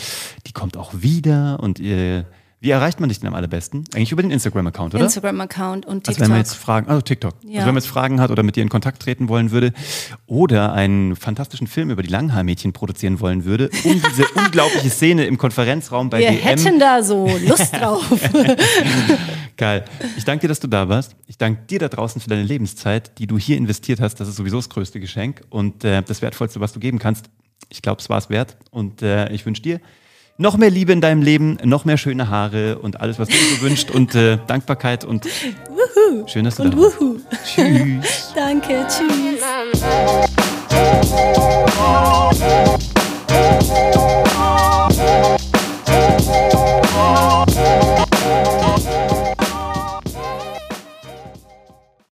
die 0.47 0.53
kommt 0.53 0.77
auch 0.77 0.93
wieder 0.95 1.61
und 1.61 1.79
äh, 1.79 2.25
wie 2.63 2.71
erreicht 2.71 3.01
man 3.01 3.09
dich 3.09 3.19
denn 3.19 3.27
am 3.29 3.35
allerbesten? 3.35 3.85
Eigentlich 3.95 4.13
über 4.13 4.23
den 4.23 4.31
Instagram-Account, 4.31 4.95
oder? 4.95 5.03
Instagram-Account 5.05 5.85
und 5.85 6.09
Also 6.09 6.21
wenn 6.21 6.31
man 6.31 6.39
TikTok. 6.39 6.53
jetzt 6.55 6.65
Fragen, 6.65 6.89
also 6.89 7.01
TikTok, 7.03 7.35
Ja. 7.43 7.49
also 7.57 7.59
wenn 7.67 7.75
man 7.75 7.83
jetzt 7.83 7.91
Fragen 7.91 8.21
hat 8.21 8.31
oder 8.31 8.43
mit 8.45 8.55
dir 8.57 8.63
in 8.63 8.69
Kontakt 8.69 9.03
treten 9.03 9.29
wollen 9.29 9.51
würde 9.51 9.73
oder 10.27 10.73
einen 10.73 11.17
fantastischen 11.17 11.67
Film 11.67 11.91
über 11.91 12.03
die 12.03 12.09
Langhaarmädchen 12.09 12.73
produzieren 12.73 13.21
wollen 13.21 13.45
würde, 13.45 13.69
um 13.85 14.01
diese 14.01 14.25
unglaubliche 14.37 14.91
Szene 14.91 15.27
im 15.27 15.39
Konferenzraum 15.39 16.09
bei 16.09 16.21
Wir 16.21 16.31
DM. 16.31 16.39
hätten 16.41 16.79
da 16.79 17.03
so 17.03 17.29
Lust 17.47 17.75
drauf. 17.81 18.05
Geil. 19.57 19.85
Ich 20.17 20.25
danke 20.25 20.43
dir, 20.43 20.49
dass 20.49 20.61
du 20.61 20.67
da 20.69 20.89
warst. 20.89 21.15
Ich 21.27 21.39
danke 21.39 21.63
dir 21.69 21.79
da 21.79 21.89
draußen 21.89 22.21
für 22.21 22.29
deine 22.29 22.43
Lebenszeit, 22.43 23.19
die 23.19 23.27
du 23.27 23.39
hier 23.39 23.57
investiert 23.57 24.01
hast. 24.01 24.17
Das 24.17 24.29
ist 24.29 24.37
sowieso 24.37 24.57
das 24.57 24.69
größte 24.69 25.01
Geschenk 25.01 25.43
und 25.51 25.85
äh, 25.85 26.03
das 26.03 26.23
Wertvollste, 26.23 26.61
was 26.61 26.73
du 26.73 26.81
geben 26.81 26.99
kannst. 26.99 27.27
Ich 27.69 27.83
glaube, 27.83 28.01
es 28.01 28.09
war 28.09 28.19
es 28.19 28.29
wert 28.31 28.57
und 28.71 29.03
äh, 29.03 29.31
ich 29.33 29.47
wünsche 29.47 29.63
dir 29.63 29.81
noch 30.43 30.59
mehr 30.59 30.71
Liebe 30.71 30.93
in 30.93 31.01
deinem 31.01 31.23
Leben, 31.23 31.57
noch 31.65 31.87
mehr 31.87 31.97
schöne 31.97 32.29
Haare 32.29 32.79
und 32.79 33.01
alles, 33.01 33.19
was 33.19 33.29
du 33.29 33.35
dir 33.35 33.57
so 33.57 33.63
wünschst 33.63 33.91
und 33.91 34.15
äh, 34.15 34.39
Dankbarkeit 34.47 35.05
und 35.05 35.25
wuhu. 35.25 36.27
schön, 36.27 36.45
dass 36.45 36.57
du 36.57 36.65
und 36.65 36.75
da 36.75 36.77
bist. 36.77 36.99
Tschüss. 37.55 38.33
Danke, 38.35 38.85
tschüss. 38.89 39.41